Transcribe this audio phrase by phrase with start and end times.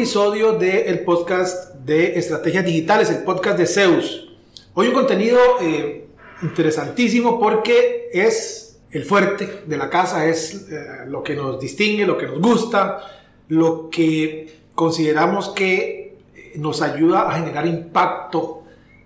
[0.00, 4.32] Episodio del podcast de Estrategias Digitales, el podcast de Zeus.
[4.72, 6.06] Hoy un contenido eh,
[6.40, 12.16] interesantísimo porque es el fuerte de la casa, es eh, lo que nos distingue, lo
[12.16, 13.02] que nos gusta,
[13.48, 16.16] lo que consideramos que
[16.54, 18.62] nos ayuda a generar impacto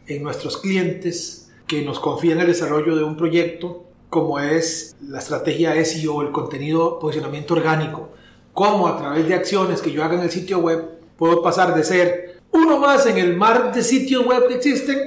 [0.07, 5.19] en nuestros clientes que nos confían en el desarrollo de un proyecto, como es la
[5.19, 8.11] estrategia SEO, el contenido posicionamiento orgánico
[8.55, 11.85] cómo a través de acciones que yo haga en el sitio web puedo pasar de
[11.85, 15.01] ser uno más en el mar de sitios web que existen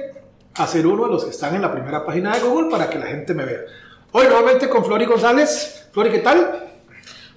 [0.54, 2.98] a ser uno de los que están en la primera página de Google para que
[2.98, 3.60] la gente me vea.
[4.12, 5.88] Hoy nuevamente con Flori González.
[5.92, 6.68] Flori, ¿qué tal?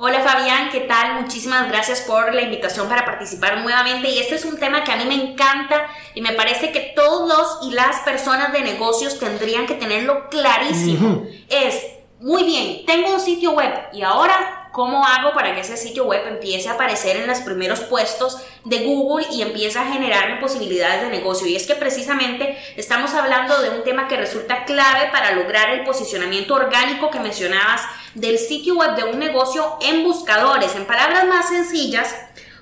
[0.03, 1.21] Hola Fabián, ¿qué tal?
[1.21, 4.95] Muchísimas gracias por la invitación para participar nuevamente y este es un tema que a
[4.95, 5.85] mí me encanta
[6.15, 11.27] y me parece que todos los y las personas de negocios tendrían que tenerlo clarísimo.
[11.47, 11.85] Es,
[12.19, 16.25] muy bien, tengo un sitio web y ahora ¿Cómo hago para que ese sitio web
[16.27, 21.09] empiece a aparecer en los primeros puestos de Google y empiece a generarme posibilidades de
[21.09, 21.45] negocio?
[21.45, 25.83] Y es que precisamente estamos hablando de un tema que resulta clave para lograr el
[25.83, 27.81] posicionamiento orgánico que mencionabas
[28.15, 30.73] del sitio web de un negocio en buscadores.
[30.75, 32.15] En palabras más sencillas,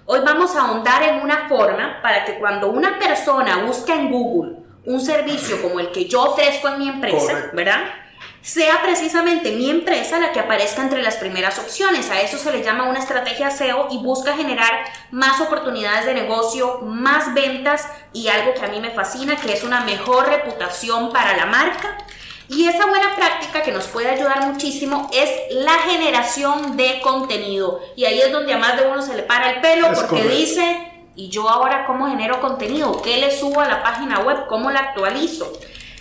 [0.05, 4.57] hoy vamos a ahondar en una forma para que cuando una persona busca en Google
[4.85, 7.83] un servicio como el que yo ofrezco en mi empresa, ¿verdad?
[8.41, 12.09] Sea precisamente mi empresa la que aparezca entre las primeras opciones.
[12.09, 16.79] A eso se le llama una estrategia SEO y busca generar más oportunidades de negocio,
[16.81, 21.35] más ventas y algo que a mí me fascina, que es una mejor reputación para
[21.35, 21.97] la marca.
[22.47, 27.79] Y esa buena práctica que nos puede ayudar muchísimo es la generación de contenido.
[27.95, 30.91] Y ahí es donde a más de uno se le para el pelo porque dice,
[31.15, 33.03] ¿y yo ahora cómo genero contenido?
[33.03, 34.47] ¿Qué le subo a la página web?
[34.47, 35.51] ¿Cómo la actualizo?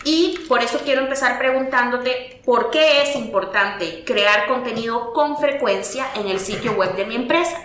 [0.04, 6.28] Y por eso quiero empezar preguntándote por qué es importante crear contenido con frecuencia en
[6.28, 7.56] el sitio web de mi empresa.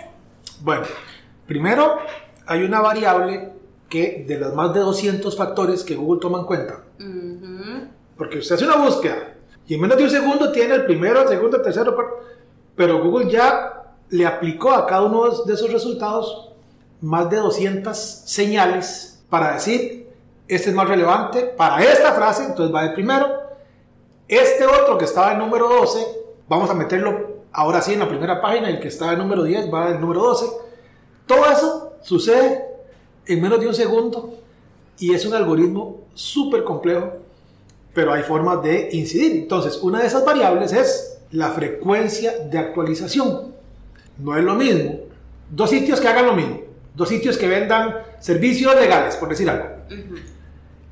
[0.60, 0.86] Bueno,
[1.46, 1.98] primero
[2.46, 3.50] hay una variable
[3.88, 6.82] que de los más de 200 factores que Google toma en cuenta.
[8.16, 9.34] Porque usted hace una búsqueda
[9.66, 11.96] y en menos de un segundo tiene el primero, el segundo, el tercero,
[12.74, 16.50] pero Google ya le aplicó a cada uno de esos resultados
[17.00, 20.03] más de 200 señales para decir
[20.46, 23.26] este es más relevante para esta frase, entonces va de primero.
[24.28, 26.06] Este otro que estaba en número 12,
[26.48, 29.72] vamos a meterlo ahora sí en la primera página, el que estaba en número 10
[29.72, 30.46] va en número 12.
[31.26, 32.64] Todo eso sucede
[33.26, 34.34] en menos de un segundo
[34.98, 37.12] y es un algoritmo súper complejo,
[37.94, 39.42] pero hay formas de incidir.
[39.42, 43.54] Entonces, una de esas variables es la frecuencia de actualización.
[44.18, 45.00] No es lo mismo.
[45.50, 46.60] Dos sitios que hagan lo mismo.
[46.94, 49.66] Dos sitios que vendan servicios legales, por decir algo.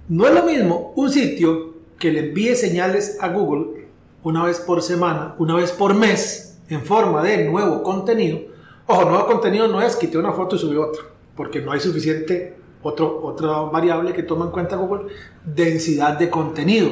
[0.08, 3.88] No es lo mismo un sitio que le envíe señales a Google
[4.24, 8.40] una vez por semana, una vez por mes, en forma de nuevo contenido.
[8.86, 11.02] Ojo, nuevo contenido no es quité una foto y subí otra,
[11.36, 15.12] porque no hay suficiente otro, otra variable que toma en cuenta Google,
[15.44, 16.90] densidad de contenido.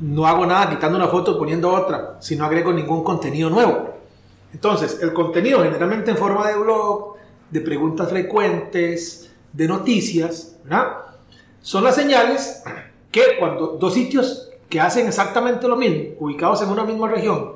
[0.00, 3.90] No hago nada quitando una foto y poniendo otra, si no agrego ningún contenido nuevo.
[4.52, 7.14] Entonces, el contenido generalmente en forma de blog,
[7.50, 11.13] de preguntas frecuentes, de noticias, ¿verdad?
[11.64, 12.62] Son las señales
[13.10, 17.52] que cuando dos sitios que hacen exactamente lo mismo, ubicados en una misma región,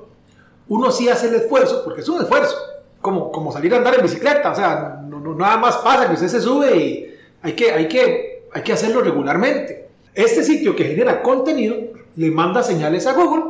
[0.67, 2.57] uno sí hace el esfuerzo, porque es un esfuerzo,
[3.03, 6.29] como, como salir a andar en bicicleta, o sea, no, nada más pasa que usted
[6.29, 9.91] se sube y hay que, hay, que, hay que hacerlo regularmente.
[10.15, 11.77] Este sitio que genera contenido
[12.17, 13.45] le manda señales a Google.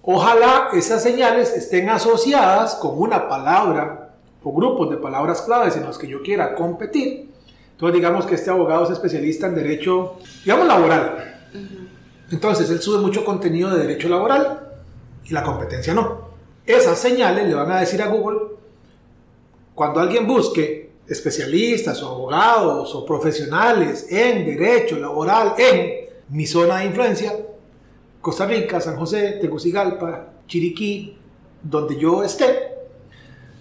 [0.00, 5.98] Ojalá esas señales estén asociadas con una palabra o grupos de palabras claves en los
[5.98, 7.35] que yo quiera competir
[7.76, 11.42] entonces digamos que este abogado es especialista en derecho, digamos, laboral.
[12.30, 14.78] Entonces él sube mucho contenido de derecho laboral
[15.26, 16.30] y la competencia no.
[16.64, 18.38] Esas señales le van a decir a Google,
[19.74, 26.86] cuando alguien busque especialistas o abogados o profesionales en derecho laboral en mi zona de
[26.86, 27.36] influencia,
[28.22, 31.18] Costa Rica, San José, Tegucigalpa, Chiriquí,
[31.62, 32.70] donde yo esté,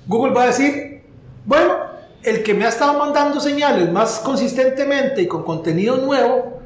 [0.07, 1.01] Google va a decir,
[1.43, 1.94] bueno,
[2.25, 6.59] el que me ha estado mandando señales más consistentemente y con contenido nuevo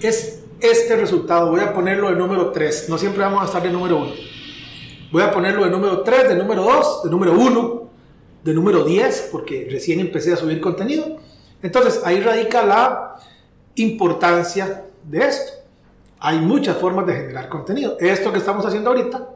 [0.00, 3.70] es este resultado, voy a ponerlo de número 3, no siempre vamos a estar de
[3.70, 4.12] número 1.
[5.10, 7.82] Voy a ponerlo de número 3, de número 2, de número 1,
[8.44, 11.16] de número 10, porque recién empecé a subir contenido.
[11.62, 13.16] Entonces ahí radica la
[13.76, 15.52] importancia de esto.
[16.20, 17.96] Hay muchas formas de generar contenido.
[17.98, 19.26] Esto que estamos haciendo ahorita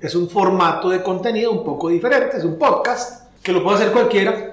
[0.00, 3.92] es un formato de contenido un poco diferente, es un podcast que lo puede hacer
[3.92, 4.51] cualquiera,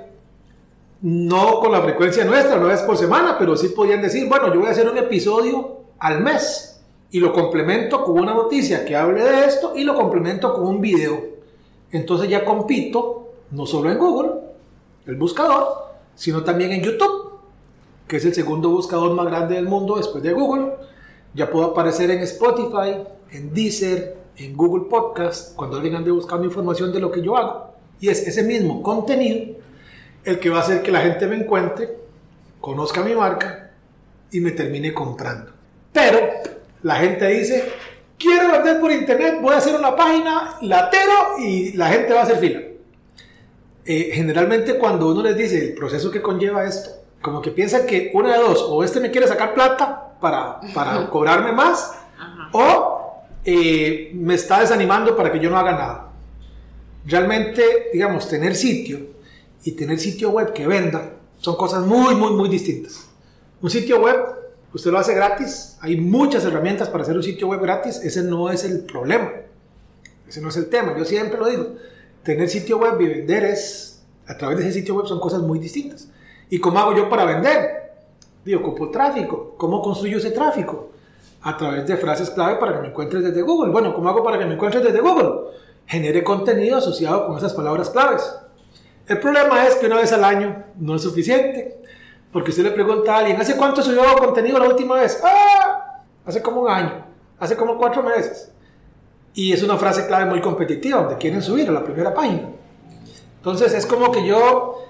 [1.02, 4.60] no con la frecuencia nuestra, no vez por semana, pero sí podían decir, bueno, yo
[4.60, 6.82] voy a hacer un episodio al mes
[7.12, 10.82] y lo complemento con una noticia que hable de esto y lo complemento con un
[10.82, 11.22] video.
[11.92, 14.32] Entonces ya compito no solo en Google,
[15.06, 17.32] el buscador, sino también en YouTube,
[18.08, 20.74] que es el segundo buscador más grande del mundo después de Google.
[21.34, 26.92] Ya puedo aparecer en Spotify, en Deezer, en Google Podcast, cuando alguien ande buscando información
[26.92, 27.70] de lo que yo hago.
[28.00, 29.59] Y es ese mismo contenido
[30.24, 31.90] el que va a hacer que la gente me encuentre,
[32.60, 33.72] conozca mi marca
[34.32, 35.52] y me termine comprando.
[35.92, 36.20] Pero
[36.84, 37.72] la gente dice,
[38.18, 42.24] quiero vender por internet, voy a hacer una página, latero y la gente va a
[42.24, 42.60] hacer fila.
[43.86, 48.12] Eh, generalmente cuando uno les dice el proceso que conlleva esto, como que piensan que
[48.14, 51.96] una de dos, o este me quiere sacar plata para, para cobrarme más,
[52.52, 56.12] o eh, me está desanimando para que yo no haga nada.
[57.06, 59.19] Realmente, digamos, tener sitio
[59.64, 63.08] y tener sitio web que venda son cosas muy, muy, muy distintas.
[63.62, 64.18] Un sitio web,
[64.74, 68.50] usted lo hace gratis, hay muchas herramientas para hacer un sitio web gratis, ese no
[68.50, 69.32] es el problema,
[70.28, 71.76] ese no es el tema, yo siempre lo digo,
[72.24, 75.60] tener sitio web y vender es, a través de ese sitio web son cosas muy
[75.60, 76.08] distintas.
[76.50, 77.80] ¿Y cómo hago yo para vender?
[78.44, 80.90] Digo, ocupo tráfico, ¿cómo construyo ese tráfico?
[81.42, 83.72] A través de frases clave para que me encuentres desde Google.
[83.72, 85.52] Bueno, ¿cómo hago para que me encuentres desde Google?
[85.86, 88.24] Genere contenido asociado con esas palabras claves.
[89.10, 91.82] El problema es que una vez al año no es suficiente,
[92.32, 95.20] porque usted le pregunta a alguien, ¿hace cuánto subió contenido la última vez?
[95.24, 96.04] ¡Ah!
[96.28, 97.06] Hace como un año,
[97.40, 98.52] hace como cuatro meses.
[99.34, 102.50] Y es una frase clave muy competitiva, donde quieren subir a la primera página.
[103.38, 104.86] Entonces es como que yo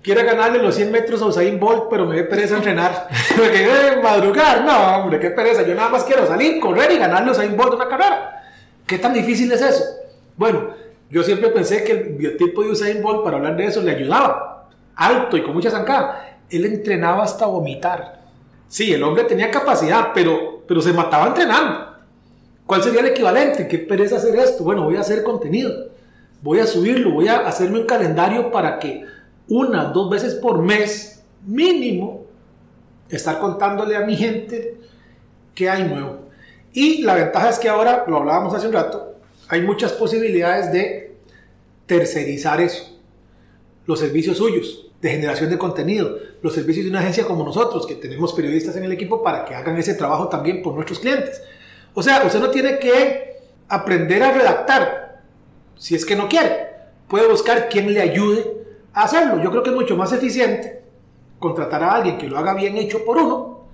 [0.00, 3.08] quiera ganarle los 100 metros a Usain Bolt, pero me dé pereza entrenar.
[3.36, 5.60] Porque eh, madrugar, no, hombre, qué pereza.
[5.60, 8.42] Yo nada más quiero salir, correr y ganarle a Usain Bolt una carrera.
[8.86, 9.84] ¿Qué tan difícil es eso?
[10.34, 13.92] Bueno, yo siempre pensé que el biotipo de Usain Bolt, para hablar de eso, le
[13.92, 14.68] ayudaba.
[14.96, 16.38] Alto y con mucha zancada.
[16.50, 18.24] Él entrenaba hasta vomitar.
[18.68, 21.94] Sí, el hombre tenía capacidad, pero, pero se mataba entrenando.
[22.66, 23.68] ¿Cuál sería el equivalente?
[23.68, 24.64] ¿Qué pereza hacer esto?
[24.64, 25.90] Bueno, voy a hacer contenido.
[26.42, 29.04] Voy a subirlo, voy a hacerme un calendario para que
[29.48, 32.24] una, dos veces por mes, mínimo,
[33.08, 34.78] estar contándole a mi gente
[35.54, 36.24] qué hay nuevo.
[36.72, 39.13] Y la ventaja es que ahora, lo hablábamos hace un rato,
[39.48, 41.16] hay muchas posibilidades de
[41.86, 42.98] tercerizar eso,
[43.86, 47.94] los servicios suyos de generación de contenido, los servicios de una agencia como nosotros, que
[47.94, 51.42] tenemos periodistas en el equipo para que hagan ese trabajo también por nuestros clientes.
[51.92, 55.22] O sea, usted no tiene que aprender a redactar
[55.76, 56.68] si es que no quiere.
[57.06, 58.50] Puede buscar quien le ayude
[58.94, 59.42] a hacerlo.
[59.42, 60.82] Yo creo que es mucho más eficiente
[61.38, 63.66] contratar a alguien que lo haga bien hecho por uno.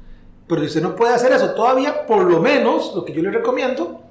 [0.49, 3.31] Pero si usted no puede hacer eso todavía, por lo menos lo que yo le
[3.31, 4.03] recomiendo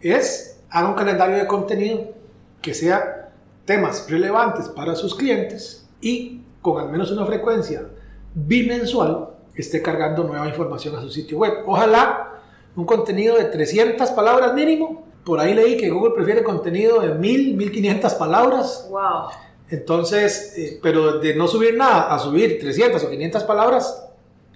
[0.00, 2.12] es haga un calendario de contenido
[2.60, 3.30] que sea
[3.64, 7.86] temas relevantes para sus clientes y con al menos una frecuencia
[8.34, 11.62] bimensual esté cargando nueva información a su sitio web.
[11.66, 12.40] Ojalá
[12.76, 15.04] un contenido de 300 palabras mínimo.
[15.24, 18.86] Por ahí leí que Google prefiere contenido de 1000, 1500 palabras.
[18.90, 19.30] Wow.
[19.68, 24.06] Entonces, eh, pero de no subir nada a subir 300 o 500 palabras,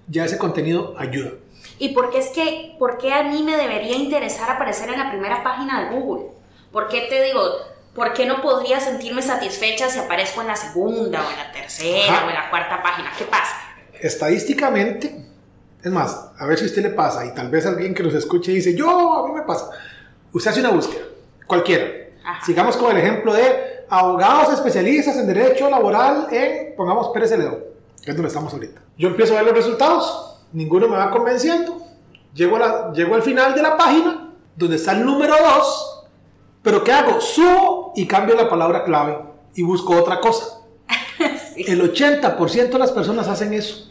[0.07, 1.33] ya ese contenido ayuda.
[1.80, 5.08] ¿Y por qué es que, por qué a mí me debería interesar aparecer en la
[5.08, 6.26] primera página de Google?
[6.70, 7.40] ¿Por qué te digo,
[7.94, 12.25] por qué no podría sentirme satisfecha si aparezco en la segunda o en la tercera
[12.26, 13.10] o en la cuarta página?
[13.16, 13.56] ¿Qué pasa?
[13.99, 15.25] Estadísticamente,
[15.82, 18.12] es más, a ver si a usted le pasa y tal vez alguien que nos
[18.12, 19.70] escuche dice, yo, a mí me pasa.
[20.34, 21.04] Usted hace una búsqueda,
[21.46, 21.87] cualquiera.
[22.44, 27.58] Sigamos con el ejemplo de abogados especialistas en derecho laboral en, pongamos Pérez Celedón,
[28.04, 28.82] que es donde estamos ahorita.
[28.99, 31.78] Yo empiezo a ver los resultados, ninguno me va convenciendo.
[32.35, 36.07] Llego, a la, llego al final de la página, donde está el número 2,
[36.62, 37.21] pero ¿qué hago?
[37.21, 39.19] Subo y cambio la palabra clave
[39.54, 40.61] y busco otra cosa.
[41.57, 43.90] El 80% de las personas hacen eso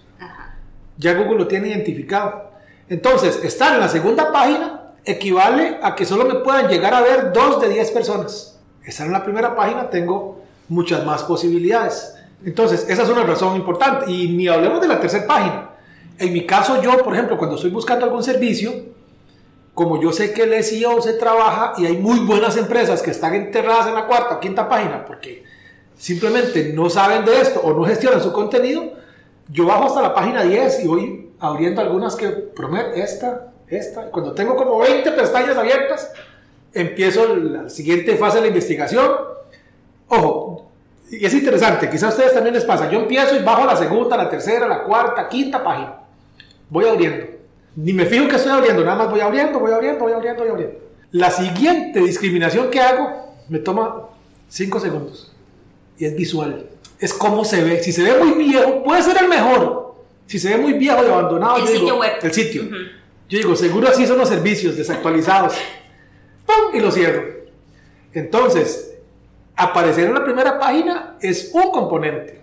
[0.99, 2.51] ya Google lo tiene identificado.
[2.89, 7.31] Entonces, estar en la segunda página equivale a que solo me puedan llegar a ver
[7.31, 8.59] dos de 10 personas.
[8.83, 12.15] Estar en la primera página tengo muchas más posibilidades.
[12.43, 14.11] Entonces, esa es una razón importante.
[14.11, 15.68] Y ni hablemos de la tercera página.
[16.19, 18.73] En mi caso, yo, por ejemplo, cuando estoy buscando algún servicio,
[19.73, 23.33] como yo sé que el SEO se trabaja y hay muy buenas empresas que están
[23.33, 25.45] enterradas en la cuarta o quinta página porque
[25.97, 28.91] simplemente no saben de esto o no gestionan su contenido,
[29.47, 34.11] yo bajo hasta la página 10 y voy abriendo algunas que prometen, esta, esta.
[34.11, 36.11] Cuando tengo como 20 pestañas abiertas,
[36.73, 39.09] empiezo la siguiente fase de la investigación.
[40.09, 40.71] Ojo,
[41.09, 42.89] y es interesante, quizás a ustedes también les pasa.
[42.91, 45.98] Yo empiezo y bajo la segunda, la tercera, la cuarta, quinta página.
[46.69, 47.25] Voy abriendo.
[47.75, 50.51] Ni me fijo que estoy abriendo, nada más voy abriendo, voy abriendo, voy abriendo, voy
[50.51, 50.75] abriendo.
[51.11, 54.09] La siguiente discriminación que hago me toma
[54.47, 55.33] 5 segundos.
[55.97, 56.67] Y es visual.
[56.99, 57.81] Es cómo se ve.
[57.81, 59.95] Si se ve muy viejo, puede ser el mejor.
[60.27, 62.11] Si se ve muy viejo y abandonado, el sitio web.
[62.21, 62.63] El sitio.
[63.29, 65.55] Yo digo, seguro así son los servicios desactualizados.
[66.45, 66.75] ¡Pum!
[66.75, 67.23] Y lo cierro.
[68.13, 68.97] Entonces,
[69.55, 72.41] aparecer en la primera página es un componente.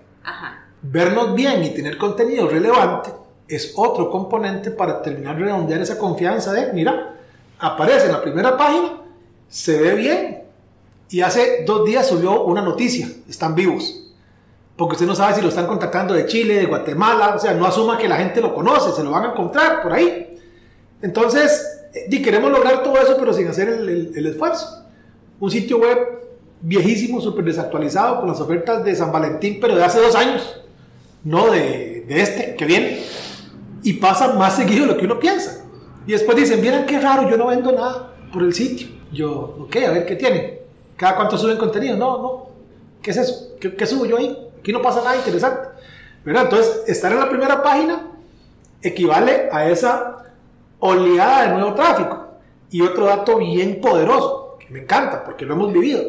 [0.83, 3.11] Vernos bien y tener contenido relevante
[3.49, 7.17] es otro componente para terminar de redondear esa confianza de, mira,
[7.59, 9.03] aparece en la primera página,
[9.49, 10.43] se ve bien
[11.09, 14.03] y hace dos días subió una noticia, están vivos.
[14.77, 17.67] Porque usted no sabe si lo están contactando de Chile, de Guatemala, o sea, no
[17.67, 20.39] asuma que la gente lo conoce, se lo van a encontrar por ahí.
[21.01, 24.85] Entonces, y queremos lograr todo eso, pero sin hacer el, esfuerzo.
[25.41, 25.99] Un sitio web
[26.61, 30.61] viejísimo, súper desactualizado, con las ofertas de San Valentín, pero de hace dos años,
[31.25, 33.03] no de, de este que viene.
[33.87, 35.65] Y pasa más seguido de lo que uno piensa.
[36.09, 38.89] Y después dicen, miren qué raro, yo no vendo nada por el sitio.
[39.13, 40.59] Yo, ok, a ver qué tiene.
[40.97, 41.97] ¿Cada cuánto suben contenido?
[41.97, 42.47] No, no.
[43.01, 43.57] ¿Qué es eso?
[43.61, 44.37] ¿Qué, subo yo ahí?
[44.59, 45.69] Aquí no pasa nada interesante.
[46.25, 48.09] Entonces, estar en la primera página
[48.83, 50.17] equivale a esa
[50.81, 52.27] oleada de nuevo tráfico.
[52.73, 56.03] Y otro dato bien poderoso, que me encanta porque lo hemos vivido.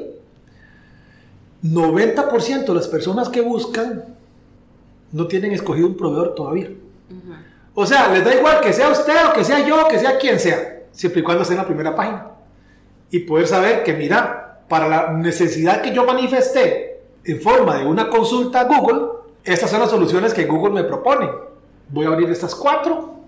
[1.62, 4.16] 90% de las personas que buscan
[5.12, 6.72] no tienen escogido un proveedor todavía.
[7.80, 10.40] O sea, les da igual que sea usted o que sea yo, que sea quien
[10.40, 12.32] sea, siempre y cuando esté en la primera página.
[13.12, 18.10] Y poder saber que, mira, para la necesidad que yo manifesté en forma de una
[18.10, 19.02] consulta a Google,
[19.44, 21.30] estas son las soluciones que Google me propone.
[21.90, 23.20] Voy a abrir estas cuatro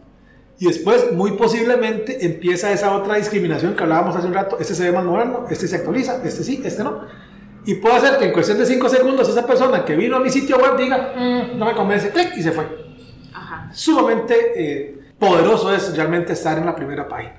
[0.58, 4.58] y después, muy posiblemente, empieza esa otra discriminación que hablábamos hace un rato.
[4.60, 7.06] Este se ve más moderno, este se actualiza, este sí, este no.
[7.65, 10.32] Y puede ser que en cuestión de cinco segundos esa persona que vino a mi
[10.32, 12.88] sitio web diga, mm, no me convence, clic y se fue.
[13.73, 17.35] Sumamente eh, poderoso es realmente estar en la primera página.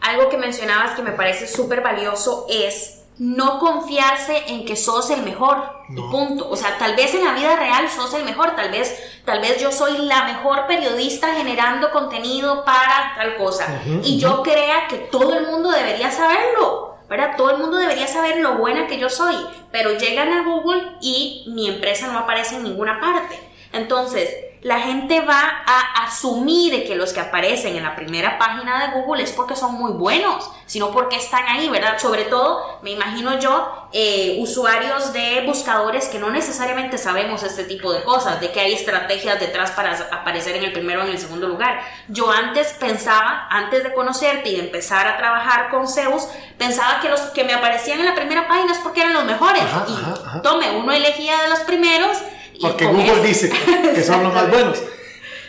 [0.00, 5.22] Algo que mencionabas que me parece súper valioso es no confiarse en que sos el
[5.22, 5.82] mejor.
[6.10, 6.48] Punto.
[6.48, 9.60] O sea, tal vez en la vida real sos el mejor, tal vez, tal vez
[9.60, 13.80] yo soy la mejor periodista generando contenido para tal cosa.
[14.02, 16.92] y yo crea que todo el mundo debería saberlo.
[17.08, 17.36] ¿verdad?
[17.36, 19.36] Todo el mundo debería saber lo buena que yo soy,
[19.70, 23.38] pero llegan a Google y mi empresa no aparece en ninguna parte.
[23.74, 29.00] Entonces, la gente va a asumir que los que aparecen en la primera página de
[29.00, 31.98] Google es porque son muy buenos, sino porque están ahí, ¿verdad?
[31.98, 37.92] Sobre todo, me imagino yo, eh, usuarios de buscadores que no necesariamente sabemos este tipo
[37.92, 41.18] de cosas, de que hay estrategias detrás para aparecer en el primero o en el
[41.18, 41.80] segundo lugar.
[42.06, 47.08] Yo antes pensaba, antes de conocerte y de empezar a trabajar con Zeus, pensaba que
[47.08, 49.64] los que me aparecían en la primera página es porque eran los mejores.
[49.88, 52.16] y tome, uno elegía de los primeros
[52.60, 53.50] porque Google dice
[53.94, 54.82] que son los más buenos.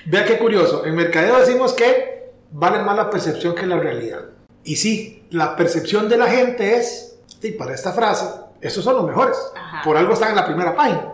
[0.06, 0.86] Vea qué curioso.
[0.86, 4.22] En mercadeo decimos que vale más la percepción que la realidad.
[4.64, 8.26] Y sí, la percepción de la gente es, y para esta frase,
[8.62, 9.38] esos son los mejores.
[9.84, 11.14] Por algo están en la primera página.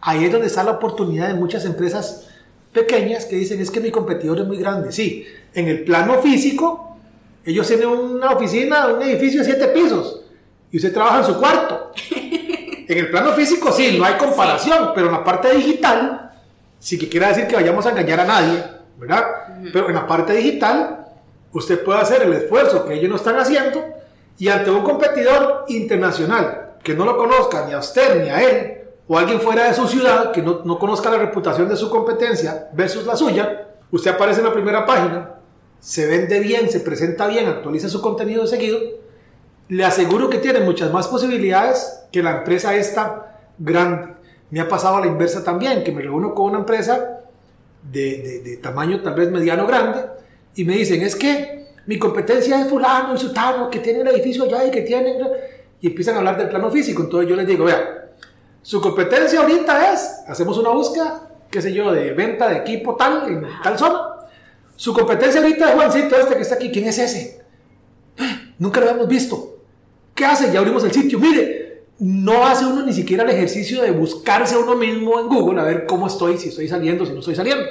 [0.00, 2.28] Ahí es donde está la oportunidad de muchas empresas
[2.72, 4.92] pequeñas que dicen es que mi competidor es muy grande.
[4.92, 6.98] Sí, en el plano físico,
[7.44, 10.22] ellos tienen una oficina, un edificio de siete pisos
[10.70, 11.92] y usted trabaja en su cuarto.
[12.86, 16.32] En el plano físico sí, no hay comparación, pero en la parte digital,
[16.78, 18.62] sí que quiere decir que vayamos a engañar a nadie,
[18.98, 19.24] ¿verdad?
[19.72, 21.06] Pero en la parte digital,
[21.52, 23.82] usted puede hacer el esfuerzo que ellos no están haciendo
[24.38, 28.80] y ante un competidor internacional que no lo conozca ni a usted ni a él,
[29.06, 32.68] o alguien fuera de su ciudad que no, no conozca la reputación de su competencia
[32.72, 35.36] versus la suya, usted aparece en la primera página,
[35.80, 38.78] se vende bien, se presenta bien, actualiza su contenido seguido
[39.68, 44.14] le aseguro que tiene muchas más posibilidades que la empresa esta grande.
[44.50, 47.20] Me ha pasado a la inversa también, que me reúno con una empresa
[47.82, 50.00] de, de, tamaño tal vez mediano grande
[50.54, 54.44] y me dicen, es que mi competencia es fulano y sutano, que tiene el edificio
[54.44, 55.18] allá y que tiene...
[55.80, 57.02] Y empiezan a hablar del plano físico.
[57.02, 58.08] Entonces yo les digo, vea,
[58.62, 63.28] su competencia ahorita es, hacemos una búsqueda, qué sé yo, de venta de equipo tal,
[63.28, 64.00] en tal zona.
[64.76, 66.72] Su competencia ahorita es Juancito este que está aquí.
[66.72, 67.44] ¿Quién es ese?
[68.58, 69.53] Nunca lo habíamos visto.
[70.14, 70.52] ¿Qué hace?
[70.52, 71.18] Ya abrimos el sitio.
[71.18, 75.60] Mire, no hace uno ni siquiera el ejercicio de buscarse a uno mismo en Google
[75.60, 77.64] a ver cómo estoy, si estoy saliendo, si no estoy saliendo.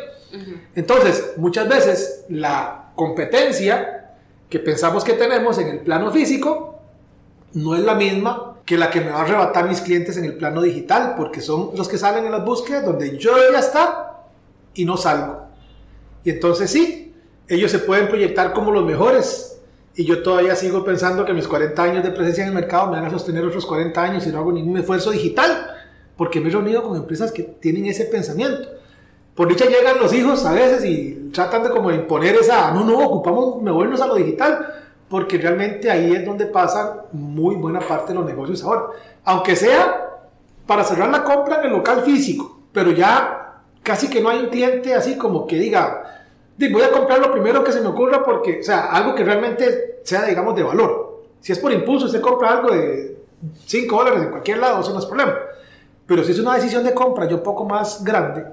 [0.76, 4.16] Entonces, muchas veces la competencia
[4.50, 6.80] que pensamos que tenemos en el plano físico
[7.54, 10.36] no es la misma que la que me va a arrebatar mis clientes en el
[10.36, 14.24] plano digital, porque son los que salen en las búsquedas donde yo debería estar
[14.74, 15.44] y no salgo.
[16.24, 17.14] Y entonces sí,
[17.48, 19.53] ellos se pueden proyectar como los mejores.
[19.96, 22.98] Y yo todavía sigo pensando que mis 40 años de presencia en el mercado me
[22.98, 25.72] van a sostener otros 40 años y no hago ningún esfuerzo digital,
[26.18, 28.68] porque me he reunido con empresas que tienen ese pensamiento.
[29.36, 33.00] Por dicha llegan los hijos a veces y tratan de como imponer esa, no, no,
[33.00, 34.66] ocupamos movernos a lo digital,
[35.10, 38.86] porque realmente ahí es donde pasan muy buena parte de los negocios ahora.
[39.24, 40.10] Aunque sea
[40.66, 44.50] para cerrar la compra en el local físico, pero ya casi que no hay un
[44.50, 46.23] cliente así como que diga,
[46.58, 50.00] voy a comprar lo primero que se me ocurra porque, o sea, algo que realmente
[50.04, 51.24] sea, digamos, de valor.
[51.40, 53.18] Si es por impulso, usted compra algo de
[53.66, 55.36] 5 dólares en cualquier lado, eso no es problema.
[56.06, 58.46] Pero si es una decisión de compra ya un poco más grande,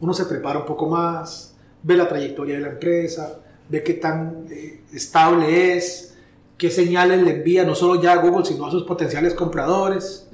[0.00, 3.38] uno se prepara un poco más, ve la trayectoria de la empresa,
[3.68, 6.16] ve qué tan eh, estable es,
[6.56, 10.28] qué señales le envía no solo ya a Google, sino a sus potenciales compradores.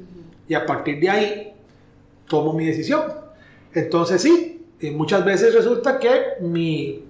[0.46, 1.52] Y a partir de ahí,
[2.26, 3.02] tomo mi decisión.
[3.72, 7.04] Entonces sí, eh, muchas veces resulta que mi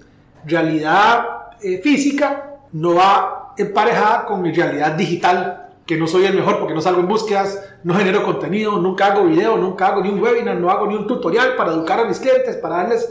[0.44, 1.26] realidad
[1.62, 6.74] eh, física no va emparejada con mi realidad digital, que no soy el mejor porque
[6.74, 10.56] no salgo en búsquedas, no genero contenido, nunca hago video, nunca hago ni un webinar,
[10.56, 13.10] no hago ni un tutorial para educar a mis clientes, para darles,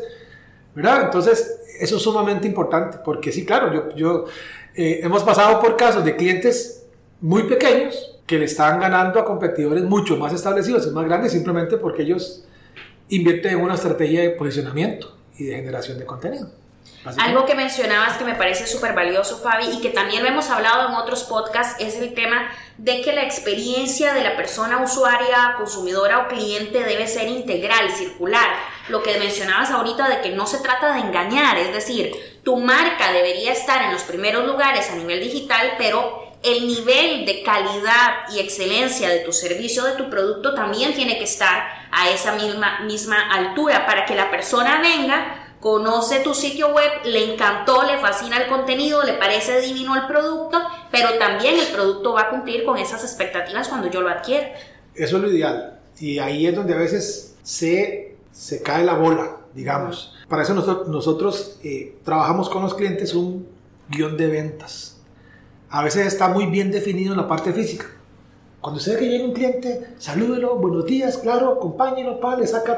[0.73, 1.03] ¿verdad?
[1.05, 4.25] Entonces, eso es sumamente importante, porque sí, claro, yo, yo
[4.75, 6.85] eh, hemos pasado por casos de clientes
[7.19, 12.03] muy pequeños que le están ganando a competidores mucho más establecidos más grandes simplemente porque
[12.03, 12.46] ellos
[13.09, 16.49] invierte en una estrategia de posicionamiento y de generación de contenido.
[17.17, 20.89] Algo que mencionabas que me parece súper valioso, Fabi, y que también lo hemos hablado
[20.89, 26.19] en otros podcasts, es el tema de que la experiencia de la persona usuaria, consumidora
[26.19, 28.49] o cliente debe ser integral, circular.
[28.89, 32.11] Lo que mencionabas ahorita de que no se trata de engañar, es decir,
[32.43, 37.43] tu marca debería estar en los primeros lugares a nivel digital, pero el nivel de
[37.43, 42.35] calidad y excelencia de tu servicio, de tu producto, también tiene que estar a esa
[42.35, 47.97] misma, misma altura para que la persona venga, conoce tu sitio web, le encantó, le
[47.97, 50.59] fascina el contenido, le parece divino el producto,
[50.91, 54.53] pero también el producto va a cumplir con esas expectativas cuando yo lo adquiera.
[54.93, 55.79] Eso es lo ideal.
[55.99, 60.13] Y ahí es donde a veces se, se cae la bola, digamos.
[60.29, 63.47] Para eso nosotros, nosotros eh, trabajamos con los clientes un
[63.89, 64.96] guion de ventas.
[65.69, 67.87] A veces está muy bien definido en la parte física
[68.67, 72.77] cuando usted ve que llega un cliente, salúdelo, buenos días, claro, acompáñelo, pa, le saca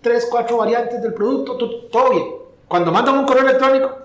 [0.00, 1.56] tres, cuatro variantes del producto,
[1.88, 2.24] todo, bien.
[2.66, 3.96] Cuando mandan un correo electrónico,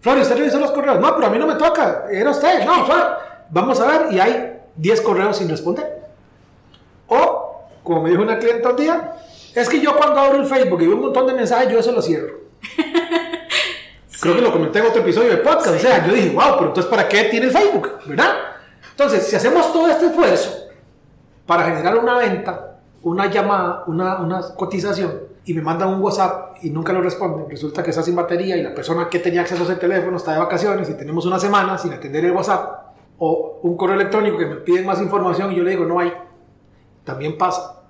[0.00, 0.98] Flor, ¿usted revisó los correos?
[0.98, 3.18] No, pero a mí no me toca, era usted, no, Flor.
[3.50, 6.02] Vamos a ver, y hay 10 correos sin responder.
[7.06, 9.14] O, como me dijo una clienta un día,
[9.54, 11.92] es que yo cuando abro el Facebook y veo un montón de mensajes, yo eso
[11.92, 12.40] lo cierro.
[14.24, 15.76] Creo que lo comenté en otro episodio de podcast.
[15.76, 17.90] O sea, yo dije, wow, pero entonces ¿para qué tiene Facebook?
[18.06, 18.30] ¿Verdad?
[18.92, 20.70] Entonces, si hacemos todo este esfuerzo
[21.44, 25.12] para generar una venta, una llamada, una, una cotización,
[25.44, 28.62] y me mandan un WhatsApp y nunca lo responden, resulta que está sin batería y
[28.62, 31.76] la persona que tenía acceso a ese teléfono está de vacaciones y tenemos una semana
[31.76, 35.64] sin atender el WhatsApp, o un correo electrónico que me piden más información y yo
[35.64, 36.14] le digo, no hay,
[37.04, 37.82] también pasa.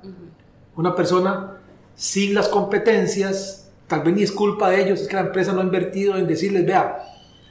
[0.74, 1.58] Una persona
[1.94, 3.63] sin las competencias,
[3.94, 6.26] tal vez ni es culpa de ellos, es que la empresa no ha invertido en
[6.26, 6.98] decirles, vea,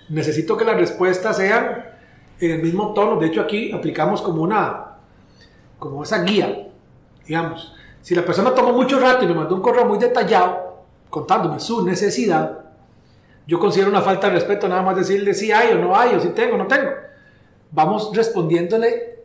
[0.09, 1.85] necesito que las respuestas sean
[2.37, 3.17] en el mismo tono.
[3.17, 4.97] De hecho, aquí aplicamos como una,
[5.79, 6.67] como esa guía,
[7.25, 7.73] digamos.
[8.01, 11.85] Si la persona tomó mucho rato y me mandó un correo muy detallado contándome su
[11.85, 12.59] necesidad,
[13.47, 16.19] yo considero una falta de respeto nada más decirle si hay o no hay, o
[16.19, 16.89] si tengo o no tengo.
[17.71, 19.19] Vamos respondiéndole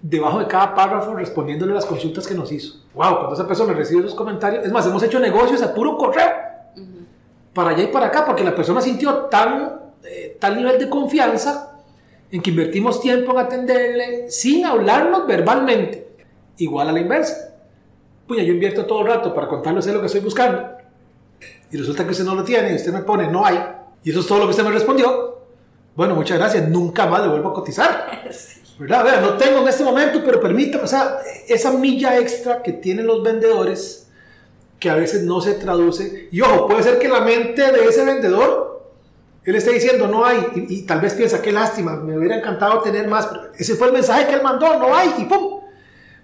[0.00, 2.78] debajo de cada párrafo, respondiéndole las consultas que nos hizo.
[2.94, 6.49] Wow, cuando esa persona recibe esos comentarios, es más, hemos hecho negocios a puro correo,
[7.52, 11.78] para allá y para acá, porque la persona sintió tan, eh, tal nivel de confianza
[12.30, 16.16] en que invertimos tiempo en atenderle sin hablarnos verbalmente,
[16.58, 17.54] igual a la inversa.
[18.26, 20.80] Puña, yo invierto todo el rato para contarle lo que estoy buscando
[21.72, 23.58] y resulta que usted no lo tiene y usted me pone no hay
[24.02, 25.38] y eso es todo lo que usted me respondió.
[25.94, 28.22] Bueno, muchas gracias, nunca más le vuelvo a cotizar.
[28.78, 29.20] ¿Verdad?
[29.20, 33.22] No tengo en este momento, pero permítame, o sea, esa milla extra que tienen los
[33.22, 34.09] vendedores
[34.80, 36.28] que a veces no se traduce.
[36.32, 38.70] Y ojo, puede ser que la mente de ese vendedor
[39.44, 43.08] él está diciendo, no hay, y, tal vez piensa, qué lástima, me hubiera encantado tener
[43.08, 45.60] más, pero ese fue el mensaje que él mandó, no hay, y ¡pum!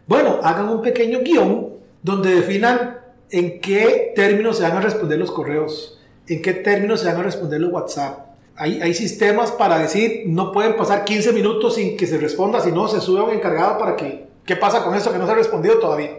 [0.06, 2.98] Bueno, hagan un pequeño guion donde definan
[3.30, 7.22] en qué términos se van a responder los correos, en qué términos se van a
[7.22, 8.26] responder los WhatsApp.
[8.54, 12.70] Hay, hay sistemas para decir, no pueden pasar 15 minutos sin que se responda, si
[12.70, 15.36] no, se sube un encargado para que, ¿qué pasa con eso que no se ha
[15.36, 16.10] respondido todavía?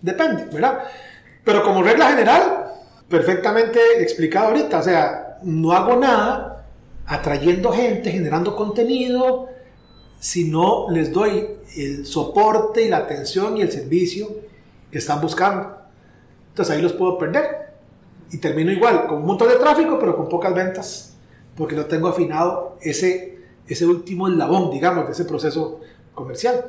[0.00, 0.84] Depende, ¿verdad?
[1.44, 2.72] Pero como regla general,
[3.08, 6.66] perfectamente explicado ahorita, o sea, no hago nada
[7.06, 9.48] atrayendo gente, generando contenido,
[10.18, 14.28] si no les doy el soporte y la atención y el servicio
[14.90, 15.76] que están buscando.
[16.48, 17.62] Entonces ahí los puedo perder.
[18.30, 21.16] y termino igual, con un montón de tráfico, pero con pocas ventas,
[21.54, 25.80] porque no tengo afinado ese, ese último eslabón, digamos, de ese proceso
[26.14, 26.64] comercial.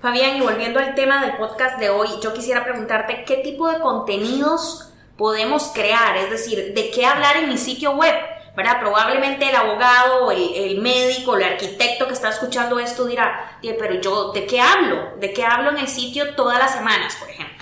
[0.00, 3.80] Fabián, y volviendo al tema del podcast de hoy, yo quisiera preguntarte qué tipo de
[3.80, 8.14] contenidos podemos crear, es decir, de qué hablar en mi sitio web.
[8.56, 8.80] ¿verdad?
[8.80, 14.32] Probablemente el abogado, el, el médico, el arquitecto que está escuchando esto dirá, pero yo,
[14.32, 15.16] ¿de qué hablo?
[15.20, 17.56] ¿De qué hablo en el sitio todas las semanas, por ejemplo?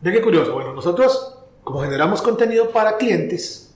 [0.00, 0.54] Ve qué curioso.
[0.54, 3.74] Bueno, nosotros, como generamos contenido para clientes,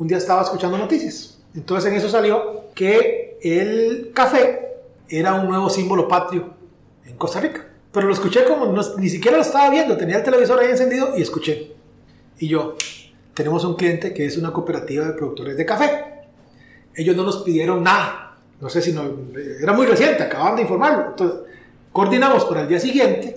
[0.00, 1.38] un día estaba escuchando noticias.
[1.54, 6.57] Entonces en eso salió que el café era un nuevo símbolo patrio
[7.08, 7.66] en Costa Rica.
[7.90, 11.22] Pero lo escuché como ni siquiera lo estaba viendo, tenía el televisor ahí encendido y
[11.22, 11.72] escuché.
[12.38, 12.76] Y yo,
[13.34, 16.04] tenemos un cliente que es una cooperativa de productores de café.
[16.94, 18.36] Ellos no nos pidieron nada.
[18.60, 19.02] No sé si no,
[19.60, 21.10] era muy reciente, acababan de informarlo.
[21.10, 21.40] Entonces,
[21.92, 23.36] coordinamos para el día siguiente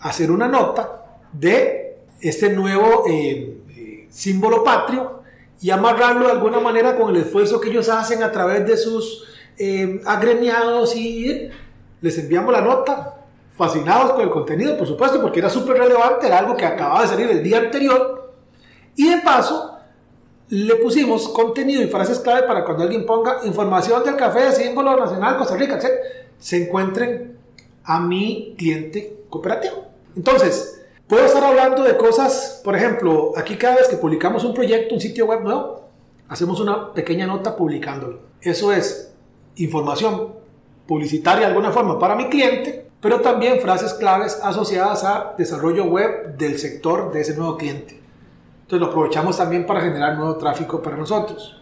[0.00, 5.22] hacer una nota de este nuevo eh, eh, símbolo patrio
[5.60, 9.24] y amarrarlo de alguna manera con el esfuerzo que ellos hacen a través de sus
[9.58, 11.50] eh, agremiados y
[12.00, 13.14] les enviamos la nota,
[13.56, 17.08] fascinados con el contenido, por supuesto, porque era súper relevante, era algo que acababa de
[17.08, 18.32] salir el día anterior.
[18.94, 19.78] Y de paso,
[20.50, 24.96] le pusimos contenido y frases clave para cuando alguien ponga información del café de símbolo
[24.96, 25.90] nacional Costa Rica, etc.,
[26.38, 27.36] se encuentren
[27.84, 29.88] a mi cliente cooperativo.
[30.16, 34.94] Entonces, puedo estar hablando de cosas, por ejemplo, aquí cada vez que publicamos un proyecto,
[34.94, 35.88] un sitio web nuevo,
[36.28, 38.20] hacemos una pequeña nota publicándolo.
[38.40, 39.12] Eso es
[39.56, 40.34] información
[40.88, 46.36] publicitaria de alguna forma para mi cliente, pero también frases claves asociadas a desarrollo web
[46.36, 48.00] del sector de ese nuevo cliente.
[48.62, 51.60] Entonces lo aprovechamos también para generar nuevo tráfico para nosotros.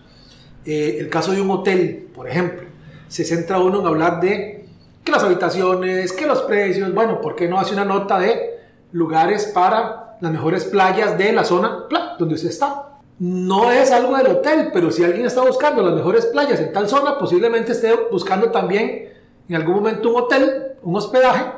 [0.64, 2.68] Eh, el caso de un hotel, por ejemplo,
[3.08, 4.68] se centra uno en hablar de
[5.04, 8.60] que las habitaciones, que los precios, bueno, ¿por qué no hace una nota de
[8.92, 11.84] lugares para las mejores playas de la zona
[12.18, 12.86] donde usted está?
[13.18, 16.88] no es algo del hotel, pero si alguien está buscando las mejores playas en tal
[16.88, 19.15] zona, posiblemente esté buscando también
[19.48, 21.52] en algún momento un hotel, un hospedaje,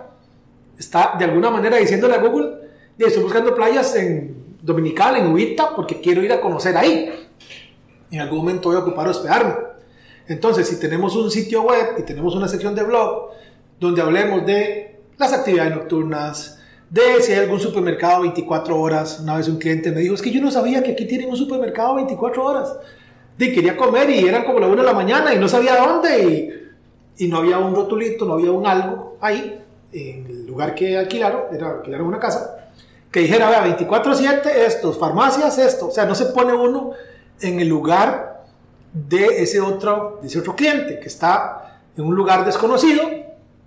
[0.78, 2.56] está de alguna manera diciéndole a Google,
[2.98, 7.28] estoy buscando playas en Dominical, en Ubita, porque quiero ir a conocer ahí.
[8.10, 9.54] En algún momento voy a ocupar hospedarme.
[10.26, 13.30] Entonces, si tenemos un sitio web y tenemos una sección de blog
[13.80, 16.58] donde hablemos de las actividades nocturnas,
[16.90, 19.20] de si hay algún supermercado 24 horas.
[19.20, 21.36] Una vez un cliente me dijo, es que yo no sabía que aquí tienen un
[21.36, 22.76] supermercado 24 horas.
[23.36, 26.22] De quería comer y eran como la 1 de la mañana y no sabía dónde
[26.24, 26.67] y,
[27.18, 29.60] y, no había un rotulito, no había un algo ahí,
[29.92, 32.70] en el lugar que alquilaron, era alquilaron una casa,
[33.10, 35.88] que dijera, vea, 24-7 estos, farmacias esto.
[35.88, 36.92] O sea, no se pone uno
[37.40, 38.44] en el lugar
[38.92, 43.02] de ese otro, de ese otro cliente que está en un lugar desconocido,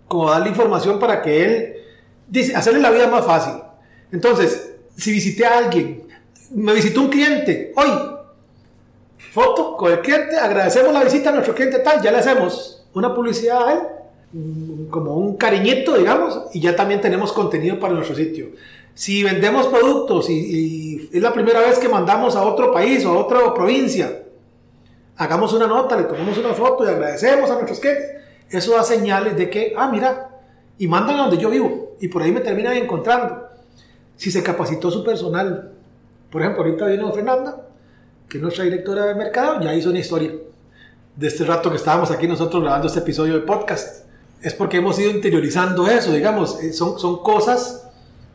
[0.07, 1.75] como darle información para que él
[2.27, 3.53] dice, hacerle la vida más fácil.
[4.11, 6.07] Entonces, si visité a alguien,
[6.51, 7.89] me visitó un cliente, hoy,
[9.31, 13.13] foto con el cliente, agradecemos la visita a nuestro cliente tal, ya le hacemos una
[13.13, 13.79] publicidad a él,
[14.89, 18.51] como un cariñito, digamos, y ya también tenemos contenido para nuestro sitio.
[18.93, 23.17] Si vendemos productos y, es la primera vez que mandamos a otro país o a
[23.17, 24.23] otra provincia,
[25.17, 28.07] hagamos una nota, le tomamos una foto y agradecemos a nuestros clientes.
[28.49, 30.29] Eso da señales de que, ah, mira,
[30.77, 33.47] y mandan a donde yo vivo y por ahí me terminan encontrando.
[34.17, 35.71] Si se capacitó su personal,
[36.29, 37.67] por ejemplo, ahorita vino Fernanda,
[38.27, 40.31] que es nuestra directora de mercado, ya hizo una historia
[41.15, 44.05] de este rato que estábamos aquí nosotros grabando este episodio de podcast.
[44.41, 47.87] Es porque hemos ido interiorizando eso, digamos, eh, son, son cosas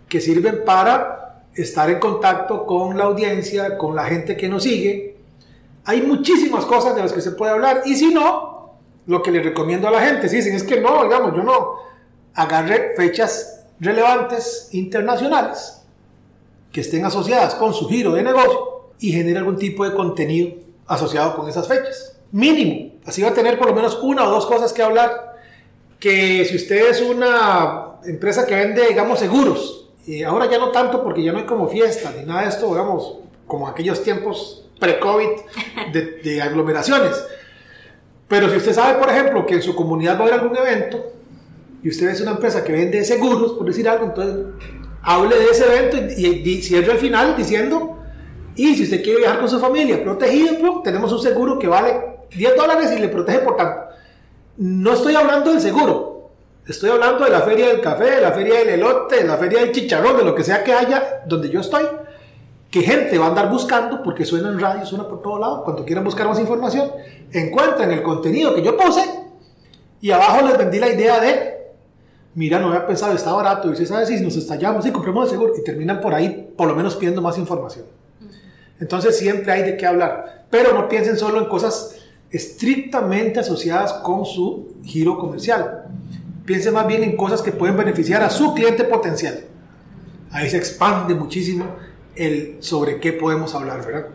[0.09, 5.17] que sirven para estar en contacto con la audiencia, con la gente que nos sigue.
[5.85, 9.43] Hay muchísimas cosas de las que se puede hablar y si no, lo que le
[9.43, 11.77] recomiendo a la gente, si dicen es que no, digamos, yo no,
[12.35, 15.83] agarre fechas relevantes internacionales
[16.73, 21.37] que estén asociadas con su giro de negocio y genere algún tipo de contenido asociado
[21.37, 22.16] con esas fechas.
[22.33, 22.93] Mínimo.
[23.05, 25.37] Así va a tener por lo menos una o dos cosas que hablar.
[25.99, 31.03] Que si usted es una empresa que vende, digamos, seguros, y ahora ya no tanto
[31.03, 35.29] porque ya no hay como fiesta ni nada de esto, digamos, como aquellos tiempos pre-COVID
[35.93, 37.25] de, de aglomeraciones.
[38.29, 41.13] Pero si usted sabe, por ejemplo, que en su comunidad va a haber algún evento,
[41.83, 44.47] y usted es una empresa que vende seguros, por decir algo, entonces
[45.03, 47.99] hable de ese evento y, cierre al final diciendo,
[48.57, 52.16] y si usted quiere viajar con su familia protegido, pues, tenemos un seguro que vale
[52.35, 53.81] 10 dólares y le protege por tanto.
[54.59, 56.31] No estoy hablando del seguro,
[56.67, 59.61] estoy hablando de la feria del café, de la feria del elote, de la feria
[59.61, 61.85] del chicharrón, de lo que sea que haya donde yo estoy,
[62.71, 65.85] que gente va a andar buscando porque suena en radio, suena por todo lado, cuando
[65.85, 66.91] quieran buscar más información,
[67.33, 69.03] encuentran el contenido que yo puse
[70.01, 71.57] y abajo les vendí la idea de
[72.37, 75.31] mira, no había pensado, está barato, y usted sabe si nos estallamos y compramos el
[75.31, 77.87] seguro, y terminan por ahí por lo menos pidiendo más información.
[78.79, 80.45] Entonces siempre hay de qué hablar.
[80.51, 81.96] Pero no piensen solo en cosas
[82.31, 85.85] estrictamente asociadas con su giro comercial.
[86.45, 89.45] Piensen más bien en cosas que pueden beneficiar a su cliente potencial.
[90.31, 91.67] Ahí se expande muchísimo
[92.15, 94.07] el sobre qué podemos hablar, ¿verdad?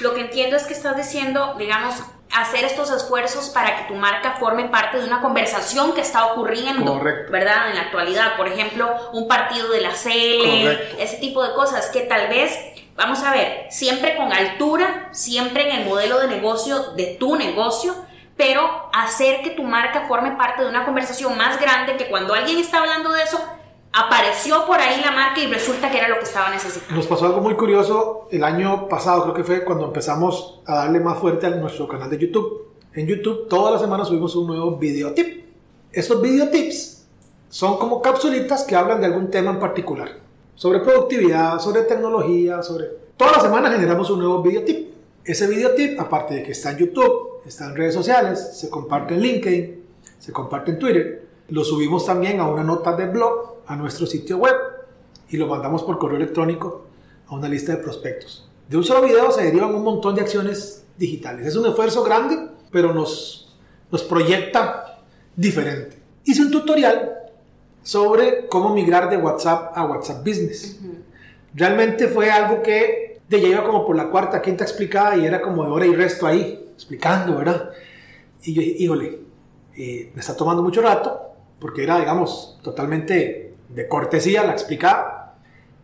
[0.00, 1.94] Lo que entiendo es que estás diciendo, digamos,
[2.34, 7.00] hacer estos esfuerzos para que tu marca forme parte de una conversación que está ocurriendo,
[7.30, 7.70] ¿verdad?
[7.70, 12.02] En la actualidad, por ejemplo, un partido de la CL, ese tipo de cosas que
[12.02, 12.52] tal vez,
[12.98, 17.94] vamos a ver, siempre con altura, siempre en el modelo de negocio de tu negocio,
[18.36, 18.60] pero
[18.92, 22.80] hacer que tu marca forme parte de una conversación más grande que cuando alguien está
[22.80, 23.38] hablando de eso,
[23.92, 26.96] apareció por ahí la marca y resulta que era lo que estaba necesitando.
[26.96, 30.98] Nos pasó algo muy curioso el año pasado, creo que fue cuando empezamos a darle
[30.98, 32.74] más fuerte a nuestro canal de YouTube.
[32.94, 35.46] En YouTube todas las semanas subimos un nuevo video tip.
[35.92, 37.06] Esos video tips
[37.48, 40.27] son como capsulitas que hablan de algún tema en particular.
[40.58, 42.86] Sobre productividad, sobre tecnología, sobre...
[43.16, 44.88] Todas las semanas generamos un nuevo video tip.
[45.24, 49.14] Ese video tip, aparte de que está en YouTube, está en redes sociales, se comparte
[49.14, 49.84] en LinkedIn,
[50.18, 54.38] se comparte en Twitter, lo subimos también a una nota de blog a nuestro sitio
[54.38, 54.56] web
[55.28, 56.86] y lo mandamos por correo electrónico
[57.28, 58.50] a una lista de prospectos.
[58.68, 61.46] De un solo video se derivan un montón de acciones digitales.
[61.46, 62.36] Es un esfuerzo grande,
[62.72, 63.56] pero nos,
[63.92, 65.04] nos proyecta
[65.36, 66.02] diferente.
[66.24, 67.17] Hice un tutorial
[67.88, 70.78] sobre cómo migrar de WhatsApp a WhatsApp Business.
[71.54, 75.40] Realmente fue algo que de ya iba como por la cuarta, quinta explicada y era
[75.40, 77.70] como de hora y resto ahí, explicando, ¿verdad?
[78.42, 79.20] Y yo dije, híjole,
[79.74, 81.18] eh, me está tomando mucho rato,
[81.58, 85.36] porque era, digamos, totalmente de cortesía la explicaba.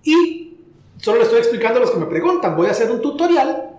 [0.02, 0.58] Y
[0.98, 2.54] solo le estoy explicando a los que me preguntan.
[2.54, 3.78] Voy a hacer un tutorial.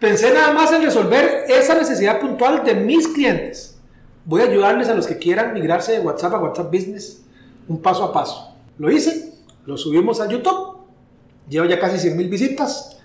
[0.00, 3.78] Pensé nada más en resolver esa necesidad puntual de mis clientes.
[4.24, 7.26] Voy a ayudarles a los que quieran migrarse de WhatsApp a WhatsApp Business
[7.68, 8.54] un paso a paso.
[8.78, 9.32] Lo hice,
[9.66, 10.78] lo subimos a YouTube.
[11.48, 12.98] Llevo ya casi 100 mil visitas.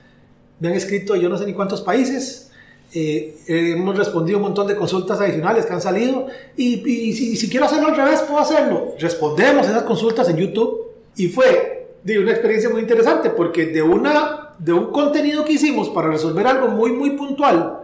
[0.59, 2.51] Me han escrito yo no sé ni cuántos países.
[2.95, 7.87] Eh, hemos respondido un montón de consultas adicionales que han salido y, si, quiero hacerlo
[7.87, 8.93] al revés, puedo hacerlo.
[8.99, 14.53] Respondemos esas consultas en YouTube y fue de una experiencia muy interesante porque de, una,
[14.59, 17.79] de un contenido que hicimos para resolver algo muy, muy puntual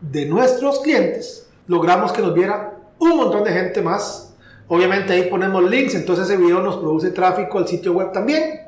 [0.00, 4.33] de nuestros clientes, logramos que nos viera un montón de gente más.
[4.68, 8.60] Obviamente ahí ponemos links, entonces ese video nos produce tráfico al sitio web también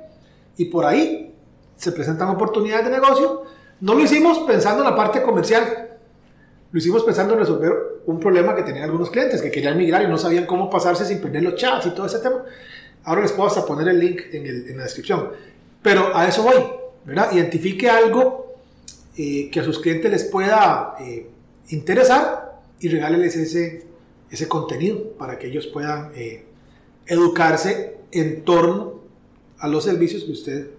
[0.57, 1.35] y por ahí
[1.77, 3.45] se presentan oportunidades de negocio
[3.81, 5.91] no lo hicimos pensando en la parte comercial,
[6.73, 7.73] lo hicimos pensando en resolver
[8.07, 11.21] un problema que tenían algunos clientes que querían migrar y no sabían cómo pasarse sin
[11.21, 12.43] perder los chats y todo ese tema.
[13.05, 15.31] Ahora les puedo hasta poner el link en, la descripción.
[15.83, 16.55] Pero a eso voy,
[17.05, 17.31] ¿verdad?
[17.33, 18.57] Identifique algo
[19.17, 21.29] eh, que a sus clientes les pueda eh,
[21.69, 23.87] interesar y regáleles ese,
[24.31, 26.45] ese contenido para que ellos puedan eh,
[27.07, 29.01] educarse en torno
[29.59, 30.71] a los servicios que usted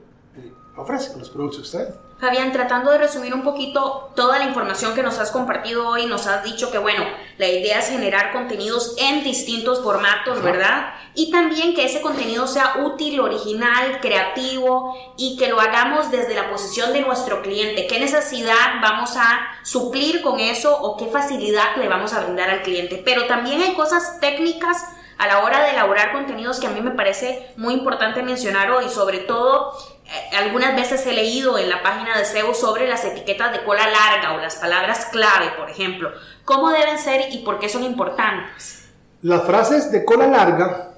[0.75, 4.95] ofrece, a los productos que usted Fabián, tratando de resumir un poquito toda la información
[4.95, 7.05] que nos has compartido hoy, nos has dicho que, bueno,
[7.37, 10.95] la idea es generar contenidos en distintos formatos, ¿verdad?
[11.13, 16.49] Y también que ese contenido sea útil, original, creativo y que lo hagamos desde la
[16.49, 17.85] posición de nuestro cliente.
[17.85, 22.63] ¿Qué necesidad vamos a suplir con eso o qué facilidad le vamos a brindar al
[22.63, 22.99] cliente?
[23.05, 26.91] Pero también hay cosas técnicas a la hora de elaborar contenidos que a mí me
[26.91, 29.73] parece muy importante mencionar hoy, sobre todo
[30.05, 33.87] eh, algunas veces he leído en la página de SEO sobre las etiquetas de cola
[33.89, 36.11] larga o las palabras clave, por ejemplo.
[36.45, 38.89] ¿Cómo deben ser y por qué son importantes?
[39.21, 40.91] Las frases de cola larga,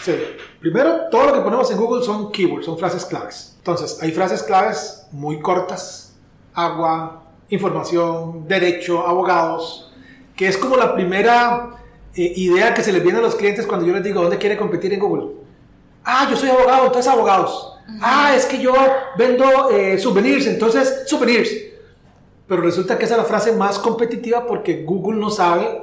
[0.00, 0.14] sí.
[0.60, 3.56] primero todo lo que ponemos en Google son keywords, son frases claves.
[3.58, 6.14] Entonces, hay frases claves muy cortas,
[6.54, 9.92] agua, información, derecho, abogados,
[10.36, 11.77] que es como la primera
[12.18, 14.56] eh, idea que se les viene a los clientes cuando yo les digo dónde quiere
[14.56, 15.36] competir en Google.
[16.04, 17.76] Ah, yo soy abogado, entonces abogados.
[18.00, 18.74] Ah, es que yo
[19.16, 21.48] vendo eh, souvenirs, entonces souvenirs.
[22.48, 25.82] Pero resulta que esa es la frase más competitiva porque Google no sabe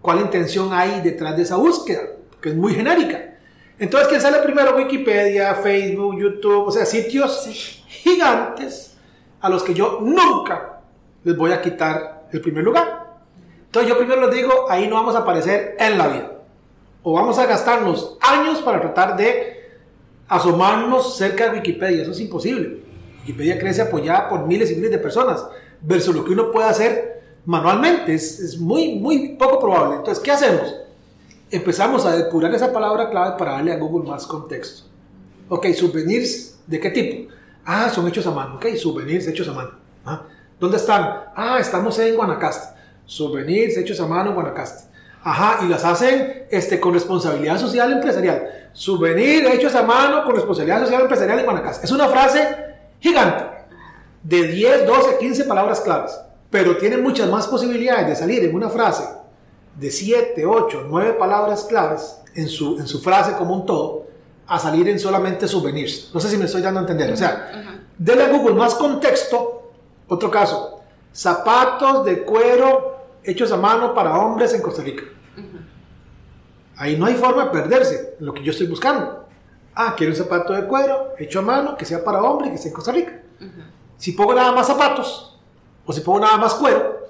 [0.00, 2.02] cuál intención hay detrás de esa búsqueda,
[2.40, 3.34] que es muy genérica.
[3.78, 4.76] Entonces, ¿quién sale primero?
[4.76, 8.94] Wikipedia, Facebook, YouTube, o sea, sitios gigantes
[9.40, 10.80] a los que yo nunca
[11.24, 13.05] les voy a quitar el primer lugar.
[13.76, 16.32] Entonces, yo primero les digo, ahí no vamos a aparecer en la vida.
[17.02, 19.68] O vamos a gastarnos años para tratar de
[20.26, 22.00] asomarnos cerca de Wikipedia.
[22.00, 22.80] Eso es imposible.
[23.20, 25.44] Wikipedia crece apoyada por miles y miles de personas,
[25.82, 28.14] versus lo que uno puede hacer manualmente.
[28.14, 29.96] Es, muy, muy poco probable.
[29.96, 30.74] Entonces, ¿qué hacemos?
[31.50, 34.84] Empezamos a depurar esa palabra clave para darle a Google más contexto.
[35.50, 37.30] Ok, souvenirs, ¿de qué tipo?
[37.62, 38.54] Ah, son hechos a mano.
[38.54, 39.72] Ok, souvenirs hechos a mano.
[40.06, 40.22] ¿Ah?
[40.58, 41.24] ¿Dónde están?
[41.36, 42.75] Ah, estamos en Guanacaste.
[43.06, 44.84] Souvenirs hechos a mano en Guanacaste.
[45.22, 48.70] Ajá, y las hacen este, con responsabilidad social empresarial.
[48.72, 51.86] Souvenir hechos a mano con responsabilidad social empresarial en Guanacaste.
[51.86, 52.46] Es una frase
[53.00, 53.44] gigante.
[54.22, 56.12] de 10, 12, 15 palabras claves,
[56.50, 59.04] pero tiene muchas más posibilidades de salir en una frase
[59.76, 64.06] de 7, 8, 9 palabras claves en su, en su frase como un todo,
[64.46, 66.10] a salir en solamente souvenirs.
[66.14, 67.12] No sé si me estoy dando a entender.
[67.12, 69.72] O sea, denle a Google más contexto.
[70.08, 70.80] Otro caso,
[71.12, 72.95] zapatos de cuero
[73.26, 75.04] hechos a mano para hombres en Costa Rica.
[76.76, 79.26] Ahí no hay forma de perderse en lo que yo estoy buscando.
[79.74, 82.58] Ah, quiero un zapato de cuero hecho a mano que sea para hombre y que
[82.58, 83.20] sea en Costa Rica.
[83.98, 85.38] Si pongo nada más zapatos,
[85.84, 87.06] o si pongo nada más cuero,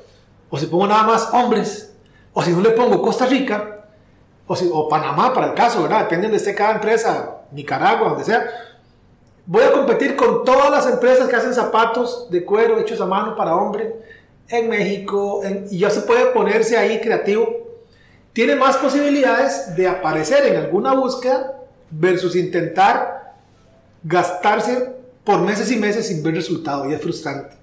[0.50, 1.94] o si pongo nada más hombres,
[2.32, 3.86] o si no le pongo Costa Rica,
[4.46, 6.00] o, si, o Panamá para el caso, ¿verdad?
[6.00, 8.46] Depende de esté cada empresa, Nicaragua, donde sea.
[9.44, 13.34] Voy a competir con todas las empresas que hacen zapatos de cuero hechos a mano
[13.36, 13.94] para hombre
[14.48, 17.66] en México, y ya se puede ponerse ahí creativo
[18.36, 21.58] tiene más posibilidades de aparecer en alguna búsqueda
[21.90, 23.34] versus intentar
[24.04, 24.92] gastarse
[25.24, 27.56] por meses y meses sin ver resultado y es frustrante.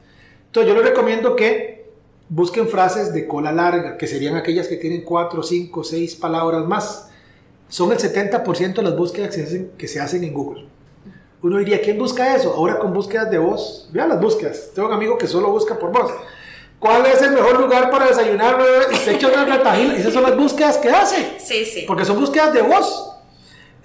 [0.48, 1.92] Entonces yo les recomiendo que
[2.28, 7.08] busquen frases de cola larga, que serían aquellas que tienen 4, 5, 6 palabras más.
[7.70, 10.66] Son el 70% de las búsquedas que se, hacen, que se hacen en Google.
[11.44, 12.52] Uno diría, ¿quién busca eso?
[12.52, 13.92] Ahora con búsquedas de voz.
[13.94, 14.72] Vean las búsquedas.
[14.74, 16.12] Tengo un amigo que solo busca por voz.
[16.84, 18.58] ¿Cuál es el mejor lugar para desayunar?
[18.92, 19.96] Y se echa una retajila.
[19.96, 21.40] Esas son las búsquedas que hace.
[21.40, 21.86] Sí, sí.
[21.88, 23.16] Porque son búsquedas de voz.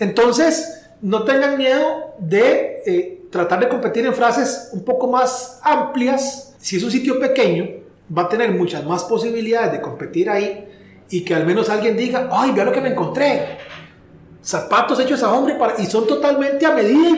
[0.01, 6.57] Entonces, no tengan miedo de eh, tratar de competir en frases un poco más amplias.
[6.59, 7.69] Si es un sitio pequeño,
[8.17, 10.69] va a tener muchas más posibilidades de competir ahí
[11.09, 13.59] y que al menos alguien diga, ay, vea lo que me encontré.
[14.43, 17.17] Zapatos hechos a hombre para, y son totalmente a medida.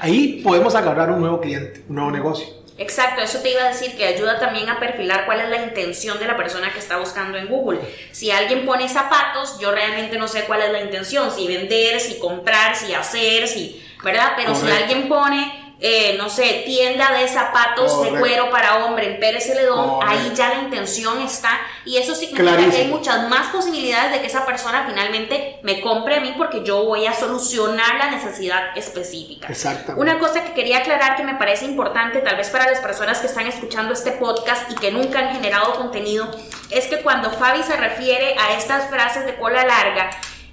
[0.00, 2.57] Ahí podemos agarrar un nuevo cliente, un nuevo negocio.
[2.78, 6.16] Exacto, eso te iba a decir que ayuda también a perfilar cuál es la intención
[6.20, 7.80] de la persona que está buscando en Google.
[8.12, 12.20] Si alguien pone zapatos, yo realmente no sé cuál es la intención, si vender, si
[12.20, 14.34] comprar, si hacer, si, ¿verdad?
[14.36, 19.20] Pero si alguien pone eh, no sé, tienda de zapatos de cuero para hombre en
[19.20, 21.50] Pérez Celedón, ahí ya la intención está
[21.84, 26.16] y eso significa que hay muchas más posibilidades de que esa persona finalmente me compre
[26.16, 29.46] a mí porque yo voy a solucionar la necesidad específica.
[29.48, 30.00] Exactamente.
[30.00, 33.28] Una cosa que quería aclarar que me parece importante, tal vez para las personas que
[33.28, 36.28] están escuchando este podcast y que nunca han generado contenido,
[36.70, 40.10] es que cuando Fabi se refiere a estas frases de cola larga,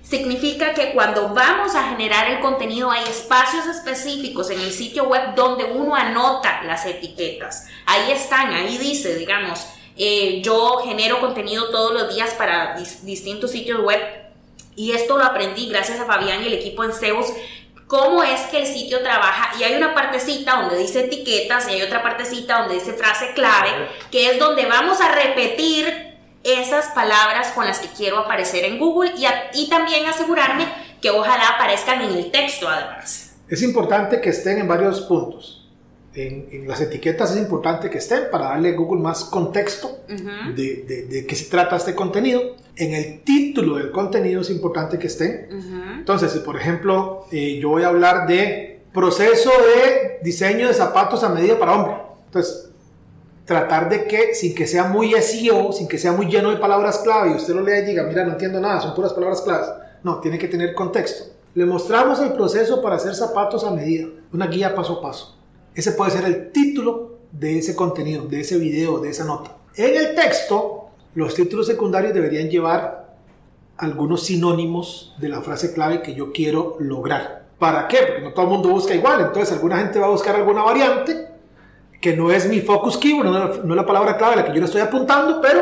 [0.08, 5.34] significa que cuando vamos a generar el contenido hay espacios específicos en el sitio web
[5.36, 7.68] donde uno anota las etiquetas.
[7.86, 9.65] Ahí están, ahí dice, digamos,
[9.98, 14.00] eh, yo genero contenido todos los días para distintos sitios web
[14.76, 17.28] y esto lo aprendí gracias a Fabián y el equipo en Zeus
[17.88, 21.82] cómo es que el sitio trabaja y hay una partecita donde dice etiquetas y hay
[21.82, 23.70] otra partecita donde dice frase clave,
[24.12, 26.05] que es donde vamos a repetir
[26.45, 30.65] esas palabras con las que quiero aparecer en Google y, y también asegurarme
[31.01, 33.36] que ojalá aparezcan en el texto además.
[33.47, 35.69] Es importante que estén en varios puntos.
[36.13, 41.25] En, las etiquetas es importante que estén para darle a Google más contexto de, de,
[41.27, 42.55] qué se trata este contenido.
[42.77, 45.49] En el título del contenido es importante que estén.
[45.97, 51.23] Entonces, si por ejemplo eh, yo voy a hablar de proceso de diseño de zapatos
[51.23, 51.97] a medida para hombre.
[52.27, 52.69] Entonces,
[53.45, 56.99] tratar de que, sin que sea muy SEO, sin que sea muy lleno de palabras
[56.99, 59.69] clave, y usted lo lea y diga, mira, no entiendo nada, son puras palabras claves.
[60.03, 61.31] No, tiene que tener contexto.
[61.53, 65.38] Le mostramos el proceso para hacer zapatos a medida, una guía paso a paso.
[65.73, 69.55] Ese puede ser el título de ese contenido, de ese video, de esa nota.
[69.75, 73.15] En el texto, los títulos secundarios deberían llevar
[73.77, 77.45] algunos sinónimos de la frase clave que yo quiero lograr.
[77.60, 77.99] ¿Para qué?
[78.08, 81.35] Porque no todo el mundo busca igual, entonces alguna gente va a buscar alguna variante
[82.01, 84.60] que no es mi focus keyword, no, es la palabra clave a la que yo
[84.60, 85.62] le estoy apuntando, pero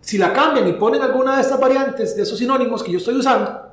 [0.00, 3.16] si la cambian y ponen alguna de estas variantes, de esos sinónimos que yo estoy
[3.16, 3.66] usando,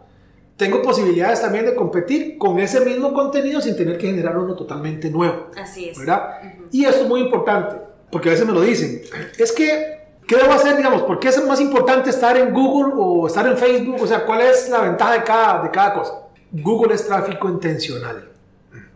[0.58, 5.10] tengo posibilidades también de competir con ese mismo contenido sin tener que generar uno totalmente
[5.10, 5.48] nuevo.
[5.58, 5.98] Así es.
[5.98, 6.30] ¿Verdad?
[6.72, 7.76] Y eso es muy importante,
[8.12, 9.02] porque a veces me lo dicen.
[9.38, 11.04] Es que, ¿qué debo hacer, digamos?
[11.04, 14.02] ¿Por qué es más importante estar en Google o estar en Facebook?
[14.02, 16.13] O sea, ¿cuál es la ventaja de cada, de cada cosa?
[16.52, 18.30] Google es tráfico intencional.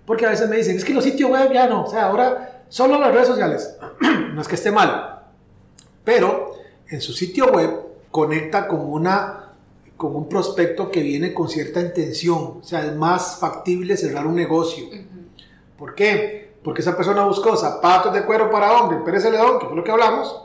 [0.05, 1.83] Porque a veces me dicen, es que los sitios web ya no.
[1.83, 3.77] O sea, ahora Solo las redes sociales.
[4.33, 5.23] no es que esté mal.
[6.03, 6.53] Pero
[6.89, 7.71] en su sitio web
[8.11, 9.43] conecta con una
[9.97, 12.59] con un prospecto que viene con cierta intención.
[12.61, 14.85] O sea, es más factible cerrar un negocio.
[15.75, 16.53] ¿Por qué?
[16.63, 19.91] Porque esa persona buscó zapatos de cuero para hombre Pérez Celedón, que fue lo que
[19.91, 20.43] hablamos.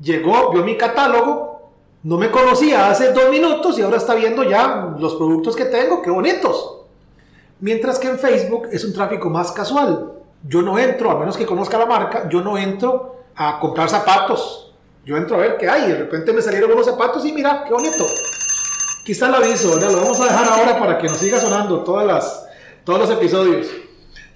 [0.00, 1.70] Llegó, vio mi catálogo,
[2.04, 6.00] no me conocía hace dos minutos y ahora está viendo ya los productos que tengo,
[6.00, 6.78] qué bonitos.
[7.60, 10.21] Mientras que en Facebook es un tráfico más casual.
[10.44, 14.72] Yo no entro, a menos que conozca la marca, yo no entro a comprar zapatos.
[15.04, 15.88] Yo entro a ver qué hay.
[15.88, 18.04] De repente me salieron unos zapatos y mira, qué bonito.
[19.06, 22.46] Está el aviso, Lo vamos a dejar ahora para que nos siga sonando todas las,
[22.84, 23.66] todos los episodios.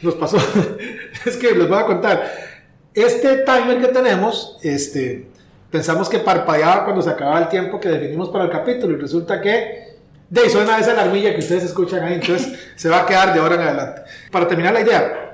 [0.02, 0.38] Nos pasó,
[1.24, 2.30] Es que les voy a contar.
[2.92, 5.28] Este timer que tenemos, este,
[5.70, 9.40] pensamos que parpadeaba cuando se acababa el tiempo que definimos para el capítulo y resulta
[9.40, 9.96] que
[10.28, 13.54] de suena esa alarmilla que ustedes escuchan ahí, entonces se va a quedar de ahora
[13.54, 14.02] en adelante.
[14.32, 15.25] Para terminar la idea,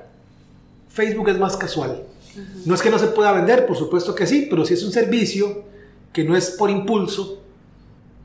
[0.93, 2.05] Facebook es más casual.
[2.65, 4.93] No es que no se pueda vender, por supuesto que sí, pero si es un
[4.93, 5.65] servicio
[6.13, 7.43] que no es por impulso,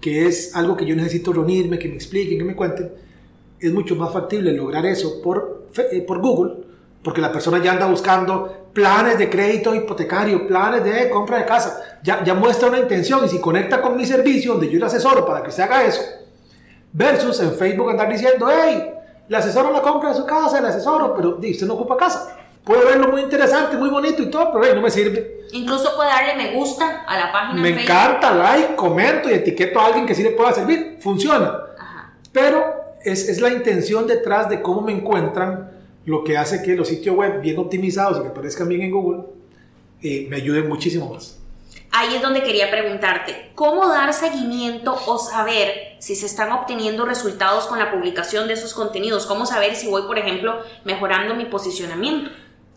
[0.02, 2.92] que es algo que yo necesito reunirme, que me expliquen, que me cuenten,
[3.60, 6.56] es mucho más factible lograr eso por, eh, por Google,
[7.02, 12.00] porque la persona ya anda buscando planes de crédito hipotecario, planes de compra de casa,
[12.04, 15.26] ya, ya muestra una intención y si conecta con mi servicio donde yo le asesoro
[15.26, 16.02] para que se haga eso,
[16.94, 18.92] versus en Facebook andar diciendo, hey,
[19.28, 22.38] le asesoro la compra de su casa, le asesoro, pero usted no ocupa casa.
[22.68, 25.46] Puede verlo muy interesante, muy bonito y todo, pero no me sirve.
[25.54, 27.62] Incluso puede darle me gusta a la página.
[27.62, 30.98] Me encanta, like, comento y etiqueto a alguien que sí le pueda servir.
[31.00, 31.62] Funciona.
[32.34, 32.66] Pero
[33.02, 35.72] es, es, la intención detrás de cómo me encuentran
[36.04, 39.24] lo que hace que los sitios web bien optimizados y que aparezcan bien en Google
[40.02, 41.40] eh, me ayuden muchísimo más.
[41.92, 47.66] Ahí es donde quería preguntarte, ¿cómo dar seguimiento o saber si se están obteniendo resultados
[47.66, 49.26] con la publicación de esos contenidos?
[49.26, 52.30] ¿Cómo saber si voy, por ejemplo, mejorando mi posicionamiento?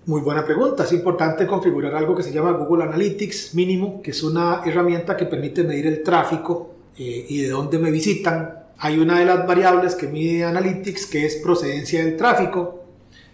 [0.07, 0.85] Muy buena pregunta.
[0.85, 5.27] Es importante configurar algo que se llama Google Analytics mínimo, que es una herramienta que
[5.27, 8.65] permite medir el tráfico eh, y de dónde me visitan.
[8.79, 12.83] Hay una de las variables que mide Analytics que es procedencia del tráfico.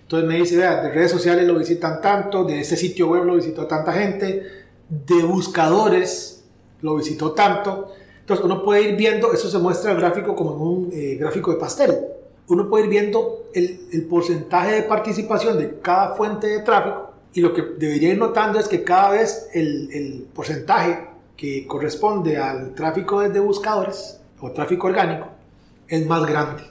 [0.02, 3.36] Entonces me dice, vea, de redes sociales lo visitan tanto, de este sitio web lo
[3.36, 4.42] visitó tanta gente,
[4.88, 6.44] de buscadores
[6.82, 7.92] lo visitó tanto.
[8.20, 11.52] Entonces uno puede ir viendo, eso se muestra el gráfico como en un eh, gráfico
[11.52, 12.15] de pastel
[12.48, 17.40] uno puede ir viendo el, el, porcentaje de participación de cada fuente de tráfico y
[17.40, 22.74] lo que debería ir notando es que cada vez el, el porcentaje que corresponde al
[22.74, 25.28] tráfico desde buscadores o tráfico orgánico
[25.88, 26.62] es más grande.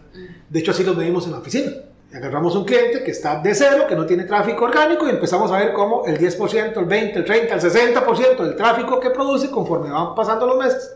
[0.49, 1.71] De hecho, así lo medimos en la oficina.
[2.13, 5.57] Agarramos un cliente que está de cero, que no tiene tráfico orgánico y empezamos a
[5.57, 9.89] ver cómo el 10%, el 20%, el 30%, el 60% del tráfico que produce conforme
[9.91, 10.95] van pasando los meses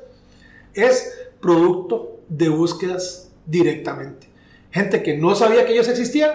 [0.73, 4.28] es producto de búsquedas directamente
[4.71, 6.31] gente que no sabía que ellos existían,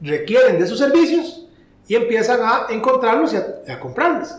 [0.00, 1.46] requieren de sus servicios
[1.86, 4.36] y empiezan a encontrarlos y a, comprarlos.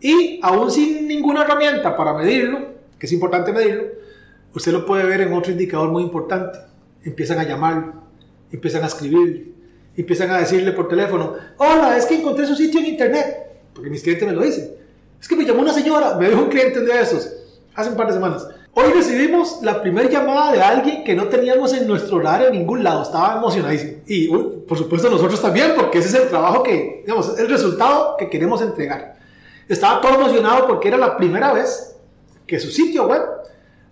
[0.00, 3.84] Y aún sin ninguna herramienta para medirlo, que es importante medirlo,
[4.54, 6.58] usted lo puede ver en otro indicador muy importante.
[7.02, 7.94] Empiezan a llamarlo,
[8.52, 9.54] empiezan a escribir,
[9.96, 13.36] empiezan a decirle por teléfono, hola, es que encontré su sitio en internet,
[13.72, 14.70] porque mis clientes me lo dicen.
[15.18, 17.32] Es que me llamó una señora, me dijo un cliente de esos,
[17.74, 18.46] hace un par de semanas.
[18.78, 22.84] Hoy recibimos la primera llamada de alguien que no teníamos en nuestro horario en ningún
[22.84, 23.04] lado.
[23.04, 24.02] Estaba emocionadísimo.
[24.06, 28.16] Y por supuesto nosotros también, porque ese es el trabajo que, digamos, es el resultado
[28.18, 29.16] que queremos entregar.
[29.66, 31.96] Estaba todo emocionado porque era la primera vez
[32.46, 33.22] que su sitio web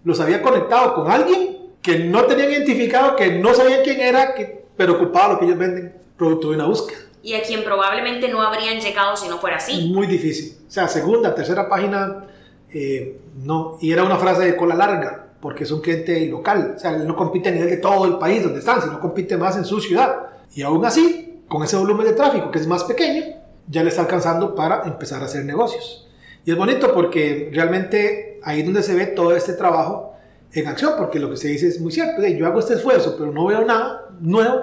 [0.04, 4.66] los había conectado con alguien que no tenían identificado, que no sabían quién era, que,
[4.76, 6.98] pero ocupaba lo que ellos venden, producto de una búsqueda.
[7.22, 9.90] Y a quien probablemente no habrían llegado si no fuera así.
[9.94, 10.58] Muy difícil.
[10.68, 12.26] O sea, segunda, tercera página
[12.74, 16.78] eh, no, y era una frase de cola larga, porque es un cliente local, o
[16.78, 19.56] sea, él no compite a nivel de todo el país donde están, sino compite más
[19.56, 20.26] en su ciudad.
[20.54, 23.22] Y aún así, con ese volumen de tráfico que es más pequeño,
[23.68, 26.08] ya le está alcanzando para empezar a hacer negocios.
[26.44, 30.14] Y es bonito porque realmente ahí es donde se ve todo este trabajo
[30.52, 33.30] en acción, porque lo que se dice es muy cierto, yo hago este esfuerzo, pero
[33.30, 34.62] no veo nada nuevo,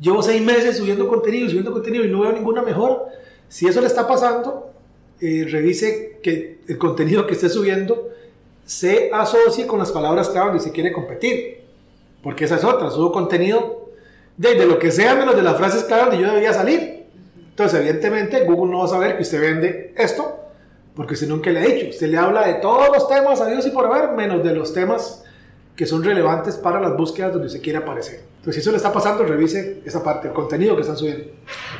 [0.00, 2.98] llevo seis meses subiendo contenido, subiendo contenido y no veo ninguna mejora.
[3.48, 4.73] Si eso le está pasando,
[5.24, 8.10] eh, revise que el contenido que esté subiendo
[8.66, 11.62] se asocie con las palabras clave donde se quiere competir.
[12.22, 13.90] Porque esa es otra, subo contenido
[14.36, 17.04] de, lo que sea menos de las frases clave donde yo debería salir.
[17.50, 20.40] Entonces, evidentemente, Google no va a saber que usted vende esto,
[20.94, 21.88] porque usted nunca le ha dicho.
[21.88, 24.74] Usted le habla de todos los temas a Dios y por haber, menos de los
[24.74, 25.24] temas
[25.74, 28.33] que son relevantes para las búsquedas donde se quiere aparecer.
[28.44, 31.32] Entonces, si eso le está pasando, revise esa parte, el contenido que están subiendo.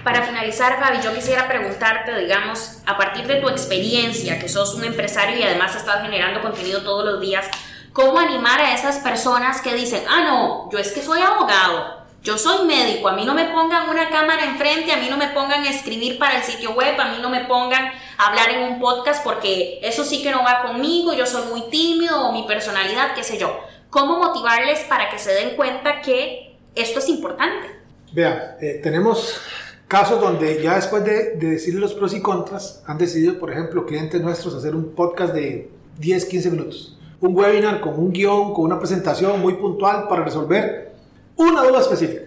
[0.03, 4.83] Para finalizar, Fabi, yo quisiera preguntarte, digamos, a partir de tu experiencia, que sos un
[4.83, 7.45] empresario y además estás generando contenido todos los días,
[7.93, 12.39] ¿cómo animar a esas personas que dicen, ah, no, yo es que soy abogado, yo
[12.39, 15.65] soy médico, a mí no me pongan una cámara enfrente, a mí no me pongan
[15.65, 18.81] a escribir para el sitio web, a mí no me pongan a hablar en un
[18.81, 23.15] podcast porque eso sí que no va conmigo, yo soy muy tímido o mi personalidad,
[23.15, 23.55] qué sé yo
[23.95, 27.68] cómo motivarles para que se den cuenta que esto es importante.
[28.12, 29.41] Vea, eh, tenemos
[29.89, 33.87] casos donde ya después de, de decir los pros y contras, han decidido, por ejemplo,
[33.87, 36.99] clientes nuestros hacer un podcast de 10, 15 minutos.
[37.20, 40.93] Un webinar con un guion, con una presentación muy puntual para resolver
[41.37, 42.22] una duda específica.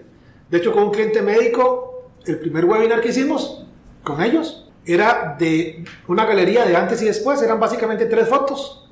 [0.49, 3.65] De hecho, con un cliente médico, el primer webinar que hicimos
[4.03, 8.89] con ellos era de una galería de antes y después, eran básicamente tres fotos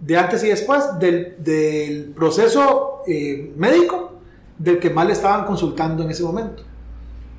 [0.00, 4.13] de antes y después del, del proceso eh, médico
[4.58, 6.62] del que más le estaban consultando en ese momento.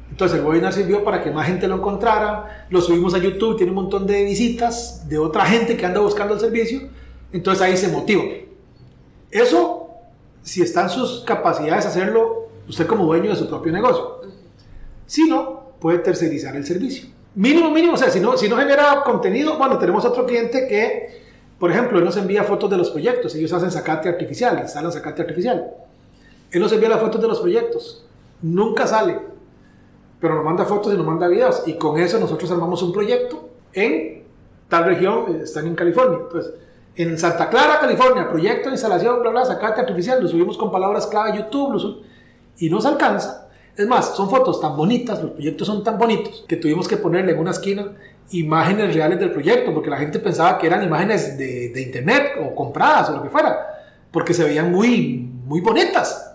[0.09, 3.71] Entonces el webinar sirvió para que más gente lo encontrara, lo subimos a YouTube, tiene
[3.71, 6.81] un montón de visitas de otra gente que anda buscando el servicio,
[7.31, 8.23] entonces ahí se motiva.
[9.31, 9.89] Eso,
[10.41, 14.21] si está en sus capacidades hacerlo, usted como dueño de su propio negocio.
[15.05, 17.09] Si no, puede tercerizar el servicio.
[17.35, 21.23] Mínimo, mínimo, o sea, si no, si no genera contenido, bueno, tenemos otro cliente que,
[21.59, 25.23] por ejemplo, él nos envía fotos de los proyectos, ellos hacen sacate artificial, instalan sacate
[25.23, 25.65] artificial.
[26.51, 28.05] Él nos envía las fotos de los proyectos,
[28.41, 29.19] nunca sale,
[30.19, 33.49] pero nos manda fotos y nos manda videos, y con eso nosotros armamos un proyecto
[33.73, 34.23] en
[34.69, 36.19] tal región, eh, están en California.
[36.23, 36.53] Entonces,
[36.95, 41.07] en Santa Clara, California, proyecto de instalación, bla, bla, sacate artificial, lo subimos con palabras
[41.07, 42.03] clave YouTube,
[42.57, 43.49] y nos alcanza.
[43.75, 47.33] Es más, son fotos tan bonitas, los proyectos son tan bonitos, que tuvimos que ponerle
[47.33, 47.93] en una esquina
[48.31, 52.55] imágenes reales del proyecto, porque la gente pensaba que eran imágenes de, de internet o
[52.55, 56.34] compradas o lo que fuera, porque se veían muy, muy bonitas.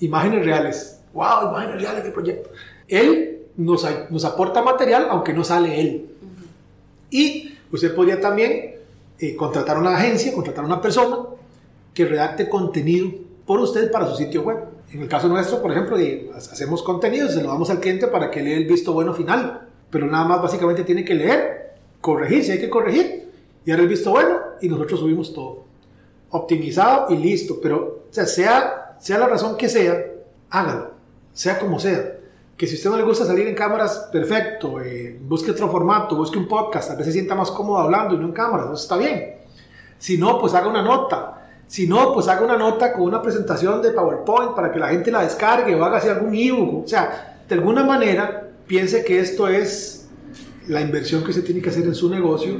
[0.00, 1.00] Imágenes reales.
[1.12, 1.50] ¡Wow!
[1.50, 2.50] Imágenes reales del proyecto.
[2.88, 6.10] Él nos, nos aporta material, aunque no sale él.
[7.10, 8.74] Y usted podría también
[9.18, 11.18] eh, contratar una agencia, contratar una persona
[11.94, 13.10] que redacte contenido
[13.46, 14.58] por usted para su sitio web.
[14.92, 15.96] En el caso nuestro, por ejemplo,
[16.36, 20.06] hacemos contenido, se lo damos al cliente para que lea el visto bueno final, pero
[20.06, 23.30] nada más básicamente tiene que leer, corregir si hay que corregir,
[23.64, 25.64] y dar el visto bueno y nosotros subimos todo.
[26.30, 30.02] Optimizado y listo, pero sea, sea, sea la razón que sea,
[30.48, 30.92] hágalo,
[31.34, 32.16] sea como sea.
[32.56, 36.16] Que si a usted no le gusta salir en cámaras, perfecto, eh, busque otro formato,
[36.16, 38.74] busque un podcast, a veces se sienta más cómodo hablando y no en cámaras, eso
[38.76, 39.34] está bien.
[39.98, 43.82] Si no, pues haga una nota, si no, pues haga una nota con una presentación
[43.82, 46.84] de PowerPoint para que la gente la descargue o haga así algún ebook.
[46.84, 50.08] O sea, de alguna manera piense que esto es
[50.66, 52.54] la inversión que se tiene que hacer en su negocio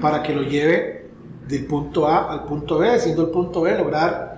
[0.00, 1.10] para que lo lleve
[1.46, 4.35] del punto A al punto B, siendo el punto B lograr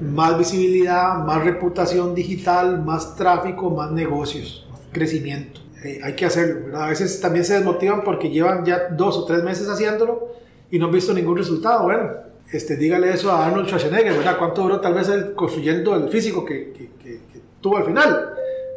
[0.00, 5.60] más visibilidad, más reputación digital, más tráfico, más negocios, más crecimiento.
[5.84, 9.42] Eh, hay que hacerlo, A veces también se desmotivan porque llevan ya dos o tres
[9.42, 10.28] meses haciéndolo
[10.70, 11.84] y no han visto ningún resultado.
[11.84, 12.10] Bueno,
[12.50, 14.38] este, dígale eso a Arnold Schwarzenegger, ¿verdad?
[14.38, 17.20] ¿Cuánto duró tal vez él construyendo el físico que, que, que,
[17.60, 18.34] tuvo al final?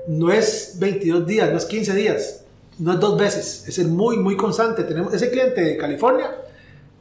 [0.07, 2.45] No es 22 días, no es 15 días,
[2.79, 4.83] no es dos veces, es el muy, muy constante.
[4.83, 6.29] Tenemos ese cliente de California,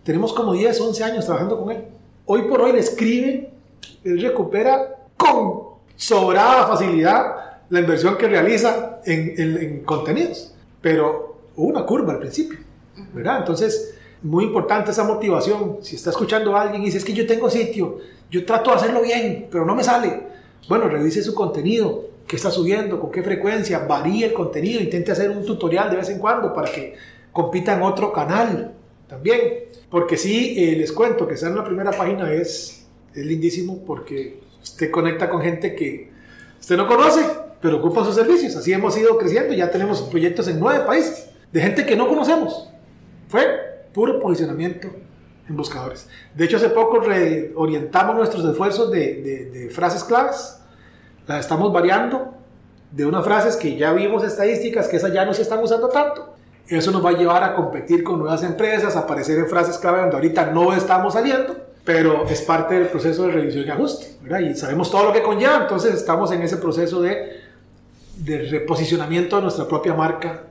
[0.03, 1.85] tenemos como 10, 11 años trabajando con él.
[2.27, 3.53] Hoy por hoy le escribe,
[4.07, 7.37] él recupera con sobrada facilidad
[7.69, 12.59] la inversión que realiza en, en, en contenidos, pero hubo una curva al principio,
[13.13, 13.39] ¿verdad?
[13.39, 15.79] Entonces, muy importante esa motivación.
[15.83, 17.99] Si está escuchando a alguien y dice, es que yo tengo sitio,
[18.31, 20.23] yo trato de hacerlo bien, pero no me sale.
[20.69, 25.31] Bueno, revise su contenido, qué está subiendo, con qué frecuencia, varíe el contenido, intente hacer
[25.31, 26.95] un tutorial de vez en cuando para que
[27.33, 28.73] compita en otro canal
[29.09, 29.41] también.
[29.91, 32.86] Porque sí, eh, les cuento que estar en la primera página es,
[33.17, 36.11] es lindísimo porque usted conecta con gente que
[36.61, 37.25] usted no conoce,
[37.61, 38.55] pero ocupa sus servicios.
[38.57, 42.69] Así hemos ido creciendo, ya tenemos proyectos en nueve países, de gente que no conocemos.
[43.29, 43.47] Fue
[43.93, 44.89] puro posicionamiento
[45.49, 46.09] en buscadores.
[46.35, 50.61] De hecho, hace poco reorientamos nuestros esfuerzos de, de, frases claves,
[51.27, 52.35] las estamos variando
[52.91, 56.35] de unas frases que ya vimos estadísticas que esas ya no se están usando tanto.
[56.69, 60.01] Eso nos va a llevar a competir con nuevas empresas, a aparecer en frases clave
[60.01, 64.41] donde ahorita no estamos saliendo, pero es parte del proceso de revisión y ajuste, ¿verdad?
[64.41, 67.47] Y sabemos todo lo que conlleva, entonces estamos en ese proceso de,
[68.51, 70.43] reposicionamiento de nuestra propia marca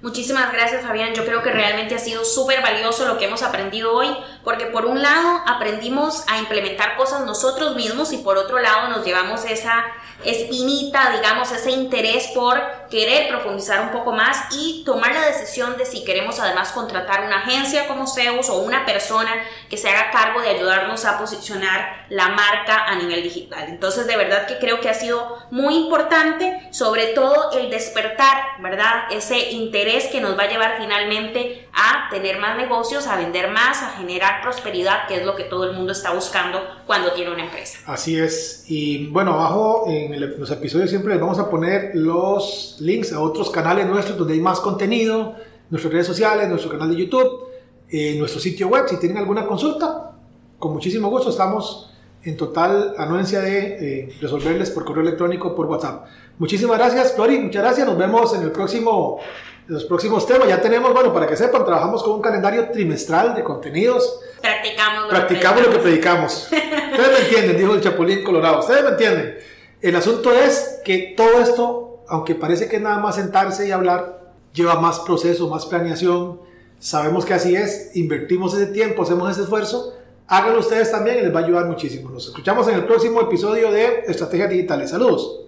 [0.00, 3.92] Muchísimas gracias Fabián, yo creo que realmente ha sido súper valioso lo que hemos aprendido
[3.92, 4.06] hoy,
[4.44, 9.04] porque por un lado aprendimos a implementar cosas nosotros mismos y por otro lado nos
[9.04, 9.86] llevamos esa
[10.24, 12.60] espinita, digamos, ese interés por
[12.90, 17.40] querer profundizar un poco más y tomar la decisión de si queremos además contratar una
[17.40, 19.30] agencia como Zeus o una persona
[19.68, 23.66] que se haga cargo de ayudarnos a posicionar la marca a nivel digital.
[23.68, 29.04] Entonces, de verdad que creo que ha sido muy importante, sobre todo el despertar, ¿verdad?
[29.10, 33.82] Ese interés que nos va a llevar finalmente a tener más negocios, a vender más,
[33.82, 37.44] a generar prosperidad, que es lo que todo el mundo está buscando cuando tiene una
[37.44, 37.78] empresa.
[37.86, 38.64] Así es.
[38.66, 43.50] Y bueno, abajo en los episodios siempre les vamos a poner los links a otros
[43.50, 45.36] canales nuestros donde hay más contenido,
[45.70, 47.46] nuestras redes sociales, nuestro canal de YouTube,
[47.88, 48.86] eh, nuestro sitio web.
[48.88, 50.12] Si tienen alguna consulta,
[50.58, 53.58] con muchísimo gusto estamos en total anuencia de
[54.00, 56.06] eh, resolverles por correo electrónico, por WhatsApp.
[56.38, 57.86] Muchísimas gracias, Flori, muchas gracias.
[57.86, 59.20] Nos vemos en el próximo,
[59.68, 60.48] los próximos temas.
[60.48, 64.20] Ya tenemos, bueno, para que sepan, trabajamos con un calendario trimestral de contenidos.
[64.40, 66.48] Practicamos lo, Practicamos lo que predicamos.
[66.50, 68.60] Ustedes me entienden, dijo el Chapulín Colorado.
[68.60, 69.38] Ustedes me entienden.
[69.80, 74.80] El asunto es que todo esto, aunque parece que nada más sentarse y hablar, lleva
[74.80, 76.40] más proceso, más planeación.
[76.78, 79.94] Sabemos que así es, invertimos ese tiempo, hacemos ese esfuerzo.
[80.26, 82.10] Háganlo ustedes también y les va a ayudar muchísimo.
[82.10, 84.90] Nos escuchamos en el próximo episodio de Estrategias Digitales.
[84.90, 85.47] Saludos.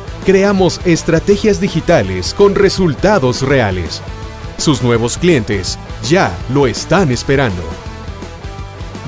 [0.25, 4.01] creamos estrategias digitales con resultados reales.
[4.57, 7.63] Sus nuevos clientes ya lo están esperando.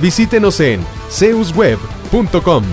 [0.02, 2.64] Visítenos en zeusweb.com.